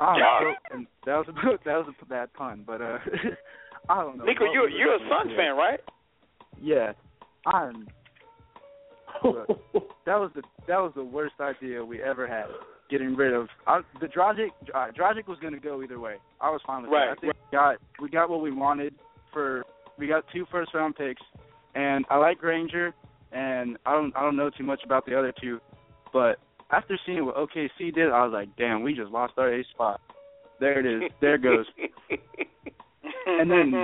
[0.00, 1.32] I'm so, and that was a
[1.64, 2.98] that was a bad pun, but uh,
[3.88, 4.24] I don't know.
[4.24, 5.80] Nico, you're you're a Suns fan, right?
[6.60, 6.92] Yeah,
[7.46, 7.86] I'm.
[9.24, 9.48] Look,
[10.06, 12.46] that was the that was the worst idea we ever had.
[12.90, 14.50] Getting rid of I, the Dragic.
[14.74, 16.14] Uh, Dragic was going to go either way.
[16.40, 17.18] I was fine with Right, that.
[17.18, 18.94] I think we got we got what we wanted
[19.32, 19.64] for.
[19.98, 21.22] We got two first round picks,
[21.74, 22.94] and I like Granger,
[23.32, 25.60] and I don't I don't know too much about the other two,
[26.12, 26.38] but
[26.72, 30.00] after seeing what OKC did, I was like, damn, we just lost our A spot.
[30.60, 31.10] There it is.
[31.20, 31.66] There it goes.
[33.26, 33.74] And then-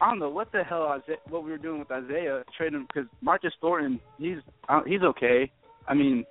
[0.00, 3.08] I don't know what the hell Isaiah, what we were doing with Isaiah trading because
[3.20, 5.50] Marcus Thornton he's uh, he's okay.
[5.86, 6.24] I mean,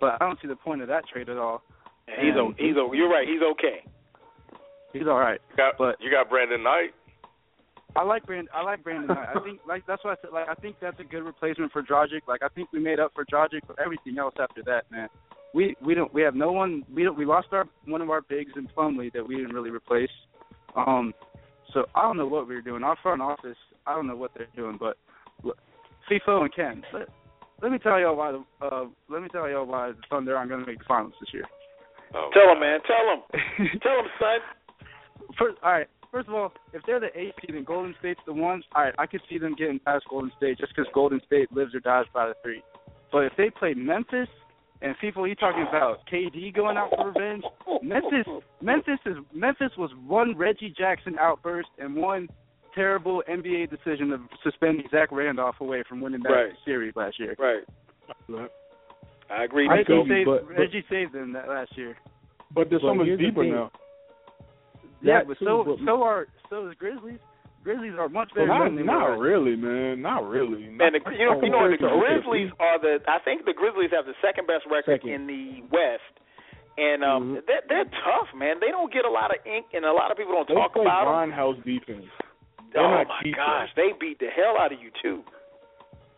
[0.00, 1.62] but I don't see the point of that trade at all.
[2.08, 3.28] And he's o- he's o- You're right.
[3.28, 3.84] He's okay.
[4.94, 5.40] He's all right.
[5.50, 6.94] You got, But- you got Brandon Knight.
[7.96, 8.48] I like Brand.
[8.54, 9.08] I like Brandon.
[9.08, 9.28] Knight.
[9.34, 11.82] I think like that's why I said like I think that's a good replacement for
[11.82, 12.20] Dragic.
[12.28, 15.08] Like I think we made up for Dragic for everything else after that, man.
[15.54, 18.22] We we don't we have no one we don't we lost our one of our
[18.22, 20.10] bigs in Plumlee that we didn't really replace.
[20.76, 21.12] Um,
[21.72, 22.84] so I don't know what we were doing.
[22.84, 24.96] Our front office, I don't know what they're doing, but
[25.42, 25.58] look,
[26.10, 26.82] FIFO and Ken.
[26.92, 27.08] Let,
[27.62, 30.50] let me tell y'all why the uh let me tell y'all why the Thunder aren't
[30.50, 31.44] going to make the finals this year.
[32.14, 32.80] Oh, Tell him, man.
[32.86, 33.78] Tell him.
[33.82, 34.38] Tell him, son.
[35.38, 35.86] First, all right.
[36.12, 38.94] First of all, if they're the eighth seed and Golden State's the one, all right,
[38.98, 42.06] I could see them getting past Golden State just because Golden State lives or dies
[42.12, 42.62] by the three.
[43.12, 44.28] But if they play Memphis
[44.82, 47.44] and people you talking about KD going out for revenge,
[47.82, 48.26] Memphis,
[48.60, 52.28] Memphis is Memphis was one Reggie Jackson outburst and one
[52.74, 56.52] terrible NBA decision of suspending Zach Randolph away from winning that Right.
[56.64, 57.36] series last year.
[57.38, 57.64] Right.
[59.30, 60.04] I agree, I Nico.
[60.04, 61.96] think you, Reggie saved, but- but- Reggie saved them that last year.
[62.52, 63.70] but there's so much here's the deeper now.
[65.02, 67.18] Yeah, but too, so but- so are so is Grizzlies.
[67.62, 70.00] Grizzlies are much But better not, than they were not really, man.
[70.00, 70.64] Not really.
[70.72, 72.00] Man, the, you know, you know, the Compared to OKC.
[72.00, 73.00] Grizzlies are the.
[73.06, 75.10] I think the Grizzlies have the second best record Second.
[75.12, 76.14] in the West,
[76.78, 77.46] and um, Mhm.
[77.46, 78.56] they're, they're tough, man.
[78.60, 80.72] They don't get a lot of ink, and a lot of people don't they talk
[80.72, 81.32] play about them.
[81.36, 82.06] grindhouse defense.
[82.72, 83.82] They're Oh not my cheap, gosh, though.
[83.82, 85.22] they beat the hell out of you too.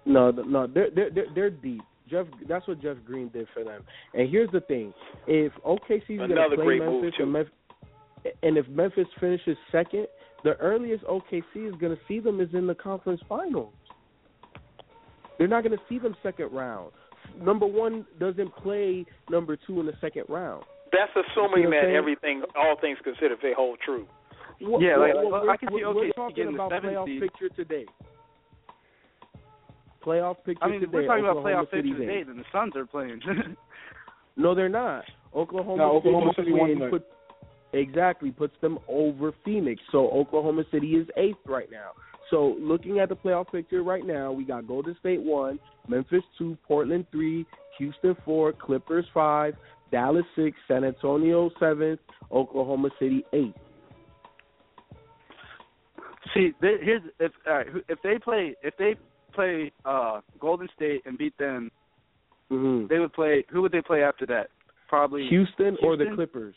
[0.05, 1.83] No, no, they're they're they're, they're deep.
[2.11, 3.83] Jeff, that's what Jeff Green did for them.
[4.15, 4.93] And here's the thing:
[5.27, 7.53] if OKC's going to Another play Memphis, and, Memphis,
[8.43, 10.07] and if Memphis finishes second,
[10.45, 13.73] the earliest OKC is going to see them is in the conference finals.
[15.39, 16.93] They're not going to see them second round.
[17.41, 20.65] Number one doesn't play number two in the second round.
[20.93, 21.97] That's assuming You see that saying?
[21.97, 24.07] everything, all things considered, they hold true.
[24.61, 26.63] What, Yeah, like, what- well, we're, I can see we're, we're OKC talking getting the
[26.63, 27.21] about seventh playoff seed.
[27.23, 27.87] picture today.
[30.05, 30.91] Playoff picture I mean, today.
[30.93, 33.21] we're talking about Oklahoma playoff City's picture today, then the Suns are playing.
[34.35, 35.05] No, they're not.
[35.37, 37.05] Oklahoma, No, Oklahoma City, City won put,
[37.73, 39.83] exactly puts them over Phoenix.
[39.91, 41.93] So Oklahoma City is eighth right now.
[42.31, 45.59] So looking at the playoff picture right now, we got Golden State one,
[45.89, 47.47] Memphis two, Portland three,
[47.79, 49.55] Houston four, Clippers five,
[49.91, 52.01] Dallas six, San Antonio seventh,
[52.31, 53.55] Oklahoma City eight.
[56.35, 58.95] See, they, here's if right, if they play if they
[59.35, 61.71] play uh Golden State and beat them,
[62.51, 62.87] Mm-hmm.
[62.89, 63.47] they would play.
[63.51, 64.49] Who would they play after that?
[64.87, 66.55] Probably Houston, or the Clippers.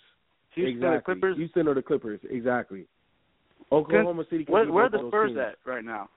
[0.56, 1.14] Houston or exactly.
[1.14, 1.38] Clippers.
[1.38, 2.20] Houston or the Clippers.
[2.30, 2.86] Exactly.
[3.72, 4.46] Oklahoma City.
[4.46, 5.40] Can Where, beat where are the Spurs teams.
[5.40, 6.10] at right now?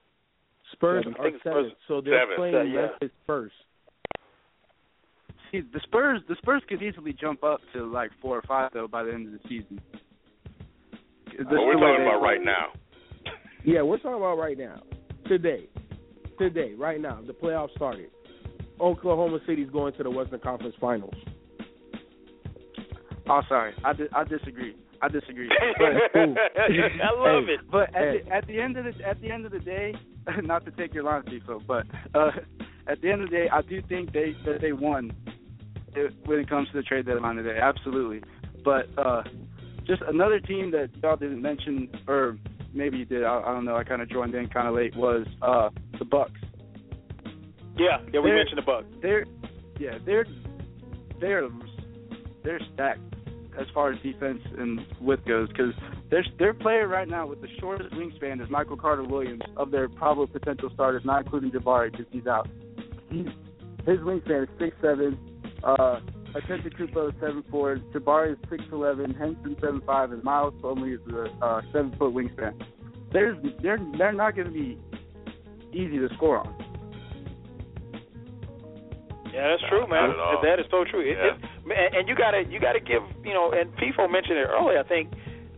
[0.73, 1.15] Spurs Seven.
[1.19, 2.37] I are think Spurs- seventh, so they're Seventh.
[2.37, 2.87] playing Yeah, yeah.
[2.99, 3.55] Memphis first.
[5.51, 8.87] See, the Spurs the Spurs could easily jump up to like four or five though
[8.87, 9.81] by the end of the season.
[11.25, 12.29] This But we're the talking about play.
[12.37, 12.67] right now.
[13.65, 14.81] Yeah, we're talking about right now,
[15.27, 15.67] today,
[16.37, 17.19] today, right now.
[17.25, 18.09] The playoffs started.
[18.79, 21.13] Oklahoma City's going to the Western Conference Finals.
[23.29, 24.75] Oh, sorry, I di- I disagree.
[25.01, 25.49] I disagree.
[25.79, 27.53] I love Hey.
[27.53, 27.59] it.
[27.71, 28.21] But at Hey.
[28.25, 29.93] the, at the end of the at the end of the day,
[30.43, 32.31] not to take your line, Tifo, but uh,
[32.87, 35.11] at the end of the day, I do think they that they won
[36.25, 37.59] when it comes to the trade deadline today.
[37.61, 38.21] Absolutely.
[38.65, 39.23] But uh,
[39.87, 42.37] just another team that y'all didn't mention, or
[42.73, 43.23] maybe you did.
[43.23, 43.75] I, I don't know.
[43.75, 44.95] I kind of joined in kind of late.
[44.95, 46.31] Was uh, the Bucks.
[47.77, 48.87] Yeah, yeah, we They're- mentioned the Bucks.
[49.01, 49.25] They're
[49.79, 50.25] yeah they're
[51.21, 51.47] they're
[52.43, 52.99] they're stacked
[53.57, 55.73] as far as defense and width goes because
[56.09, 59.89] their their player right now with the shortest wingspan is Michael Carter Williams of their
[59.89, 62.47] probable potential starters, not including Jabari because he's out.
[63.09, 63.19] He,
[63.85, 65.17] his wingspan is six seven.
[65.63, 65.99] Uh,
[66.35, 67.77] Antetokounmpo is seven four.
[67.93, 69.13] Jabari is six eleven.
[69.13, 72.53] Henson seven five, and Miles Plumlee is a uh, seven foot wingspan.
[73.11, 74.77] There's they're they're not going to be
[75.73, 76.55] easy to score on.
[79.33, 80.09] Yeah, that's true, man.
[80.09, 80.41] Not at all.
[80.41, 81.01] That is so true.
[81.01, 81.35] It, Yeah.
[81.35, 84.79] it, and, and you gotta you gotta give you know, and FIFO mentioned it earlier.
[84.79, 85.11] I think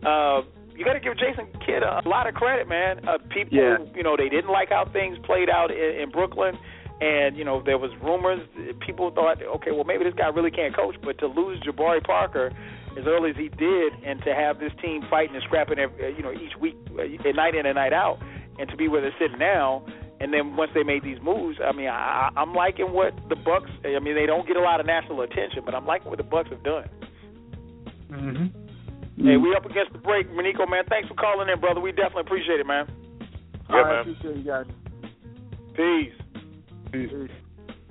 [0.04, 0.42] uh,
[0.76, 3.06] you gotta give Jason Kidd a, a lot of credit, man.
[3.06, 3.76] Uh, people, Yeah.
[3.94, 6.58] you know, they didn't like how things played out in, in Brooklyn,
[7.00, 8.40] and you know there was rumors.
[8.80, 12.52] People thought, okay, well maybe this guy really can't coach, but to lose Jabari Parker
[12.98, 16.22] as early as he did, and to have this team fighting and scrapping, every, you
[16.22, 18.18] know, each week, uh, night in and night out,
[18.58, 19.82] and to be where they're sitting now.
[20.22, 23.68] And then once they made these moves, I mean, I, I'm liking what the Bucks.
[23.84, 26.22] I mean, they don't get a lot of national attention, but I'm liking what the
[26.22, 26.88] Bucks have done.
[28.08, 29.26] Mm-hmm.
[29.26, 30.84] Hey, we up against the break, Manico, man.
[30.88, 31.80] Thanks for calling in, brother.
[31.80, 32.86] We definitely appreciate it, man.
[33.68, 34.14] Yeah, All right, man.
[34.14, 34.66] appreciate you guys.
[35.74, 36.14] Peace.
[36.92, 37.30] Peace.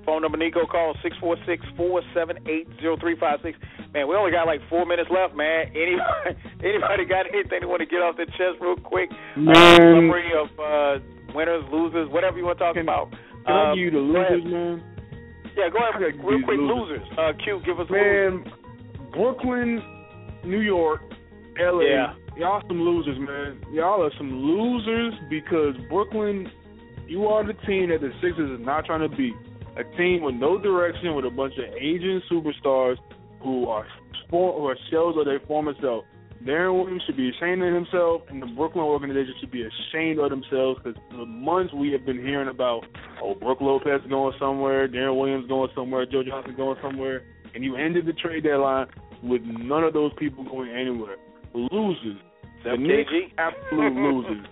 [0.05, 3.57] Phone number Nico call six four six four seven eight zero three five six.
[3.93, 5.67] Man, we only got like four minutes left, man.
[5.75, 9.09] Anybody anybody got anything they want to get off their chest real quick?
[9.37, 10.99] Uh, summary of uh
[11.35, 13.11] winners, losers, whatever you want to talk Can- about.
[13.45, 14.83] Can I Um, give you the losers, man?
[15.57, 16.01] Yeah, go ahead.
[16.23, 17.01] Real quick, losers.
[17.01, 17.17] losers.
[17.17, 17.87] Uh, Q, give us.
[17.89, 18.43] Man,
[19.13, 19.81] Brooklyn,
[20.45, 21.01] New York,
[21.59, 21.81] LA.
[21.83, 22.13] Yeah.
[22.37, 23.59] Y'all some losers, man.
[23.73, 26.49] Y'all are some losers because Brooklyn,
[27.07, 29.33] you are the team that the Sixers is not trying to beat.
[29.81, 32.97] A team with no direction, with a bunch of aging superstars
[33.41, 33.87] who are
[34.27, 36.05] sport who are shells of their former self.
[36.45, 40.29] Deron Williams should be ashamed of himself, and the Brooklyn organization should be ashamed of
[40.29, 42.85] themselves because for months we have been hearing about,
[43.23, 47.23] oh, Brook Lopez going somewhere, Deron Williams going somewhere, Joe Johnson going somewhere,
[47.55, 48.85] and you ended the trade deadline
[49.23, 51.17] with none of those people going anywhere.
[51.55, 52.17] Losers.
[52.63, 54.45] The Knicks, absolute losers.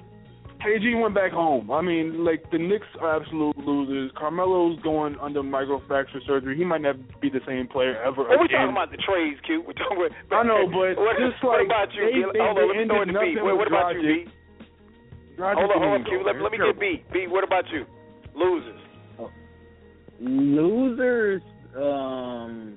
[0.60, 1.72] KG went back home.
[1.72, 4.12] I mean, like the Knicks are absolute losers.
[4.18, 6.57] Carmelo's going under microfracture surgery.
[6.57, 9.64] He might never be the same player ever Well, we're talking about the trades, Q.
[9.66, 12.05] We're talking about, I know, but what, just what about you?
[12.05, 12.26] they- B?
[12.34, 13.14] they- Hold they on, let me throw it to B.
[13.14, 14.26] nothing What, with what about you, B?
[14.28, 15.39] Dragic.
[15.39, 16.24] Dragic Hold on, hold on, didn't Q.
[16.28, 16.80] Let, let me Terrible.
[16.80, 17.03] get B.
[17.14, 17.86] B, what about you?
[18.36, 18.82] Losers.
[20.20, 21.41] Losers.
[21.76, 22.68] Um.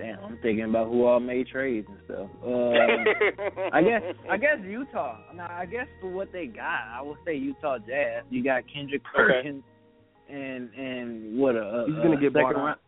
[0.00, 2.30] Damn, I'm thinking about who all made trades and stuff.
[2.42, 5.18] Um, I guess I guess Utah.
[5.28, 8.24] I, mean, I guess for what they got, I would say Utah Jazz.
[8.30, 9.62] You got Kendrick Perkins
[10.30, 12.64] and and what a, a He's gonna a get second bought out.
[12.64, 12.78] round.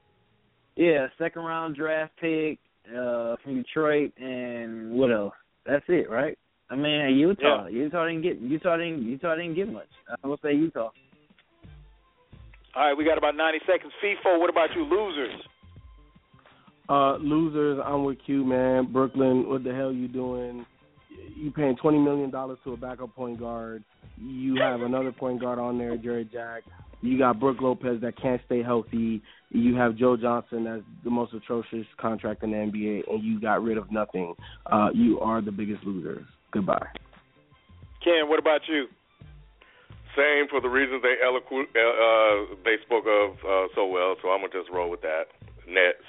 [0.76, 2.58] Yeah, second round draft pick
[2.88, 5.34] uh from Detroit and what else?
[5.66, 6.38] That's it, right?
[6.70, 7.66] I mean Utah.
[7.66, 9.88] Utah didn't get Utah didn't Utah didn't get much.
[10.24, 10.88] I would say Utah.
[12.74, 13.92] All right, we got about 90 seconds.
[14.02, 14.84] FIFO, what about you?
[14.84, 15.34] Losers.
[16.88, 18.92] Uh, losers, I'm with you, man.
[18.92, 20.66] Brooklyn, what the hell you doing?
[21.36, 23.84] You paying twenty million dollars to a backup point guard.
[24.18, 26.62] You have another point guard on there, Jarrett Jack.
[27.00, 29.22] You got Brook Lopez that can't stay healthy.
[29.50, 33.62] You have Joe Johnson that's the most atrocious contract in the NBA, and you got
[33.62, 34.34] rid of nothing.
[34.66, 36.24] Uh, you are the biggest losers.
[36.52, 36.86] Goodbye.
[38.04, 38.86] Ken, what about you?
[40.16, 44.14] Same for the reasons they eloquent, uh, uh, they spoke of uh, so well.
[44.22, 45.24] So I'm gonna just roll with that.
[45.66, 46.04] Nets.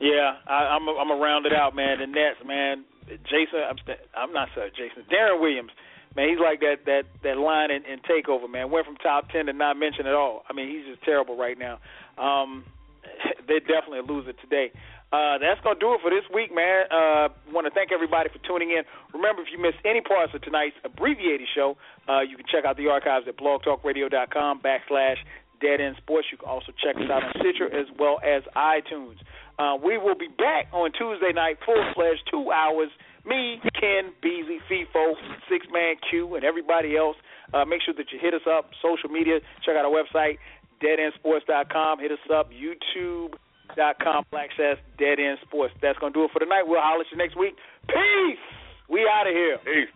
[0.00, 1.98] Yeah, I, I'm a, I'm gonna round it out, man.
[2.00, 2.84] The Nets, man.
[3.28, 3.76] Jason, I'm,
[4.16, 5.04] I'm not sorry, Jason.
[5.10, 5.72] Deron Williams,
[6.16, 8.50] Man, he's like that that that line in, in Takeover.
[8.50, 10.42] Man, went from top ten to not mentioned at all.
[10.50, 11.78] I mean, he's just terrible right now.
[12.18, 12.64] Um,
[13.46, 14.72] they're definitely a loser today.
[15.12, 16.86] Uh, that's gonna do it for this week, man.
[16.90, 18.82] Uh, want to thank everybody for tuning in.
[19.14, 21.76] Remember, if you missed any parts of tonight's abbreviated show,
[22.08, 25.18] uh, you can check out the archives at blogtalkradio.com backslash
[25.60, 26.26] Dead End Sports.
[26.32, 29.18] You can also check us out on Stitcher as well as iTunes.
[29.60, 32.88] Uh, we will be back on Tuesday night, full fledged, two hours.
[33.26, 35.12] Me, Ken, Beasley, FIFO,
[35.50, 37.16] Six Man Q, and everybody else.
[37.52, 39.40] Uh, make sure that you hit us up, social media.
[39.66, 40.38] Check out our website,
[40.82, 42.00] deadendsports.com.
[42.00, 45.74] Hit us up, youtube.com, backslash com dead end sports.
[45.82, 46.62] That's gonna do it for tonight.
[46.64, 47.54] We'll holler at you next week.
[47.86, 48.40] Peace.
[48.88, 49.58] We out of here.
[49.58, 49.92] Peace.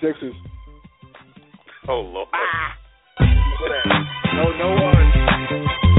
[0.00, 0.34] Sixers.
[1.88, 2.28] Oh Lord.
[2.32, 2.78] Ah.
[4.36, 5.97] No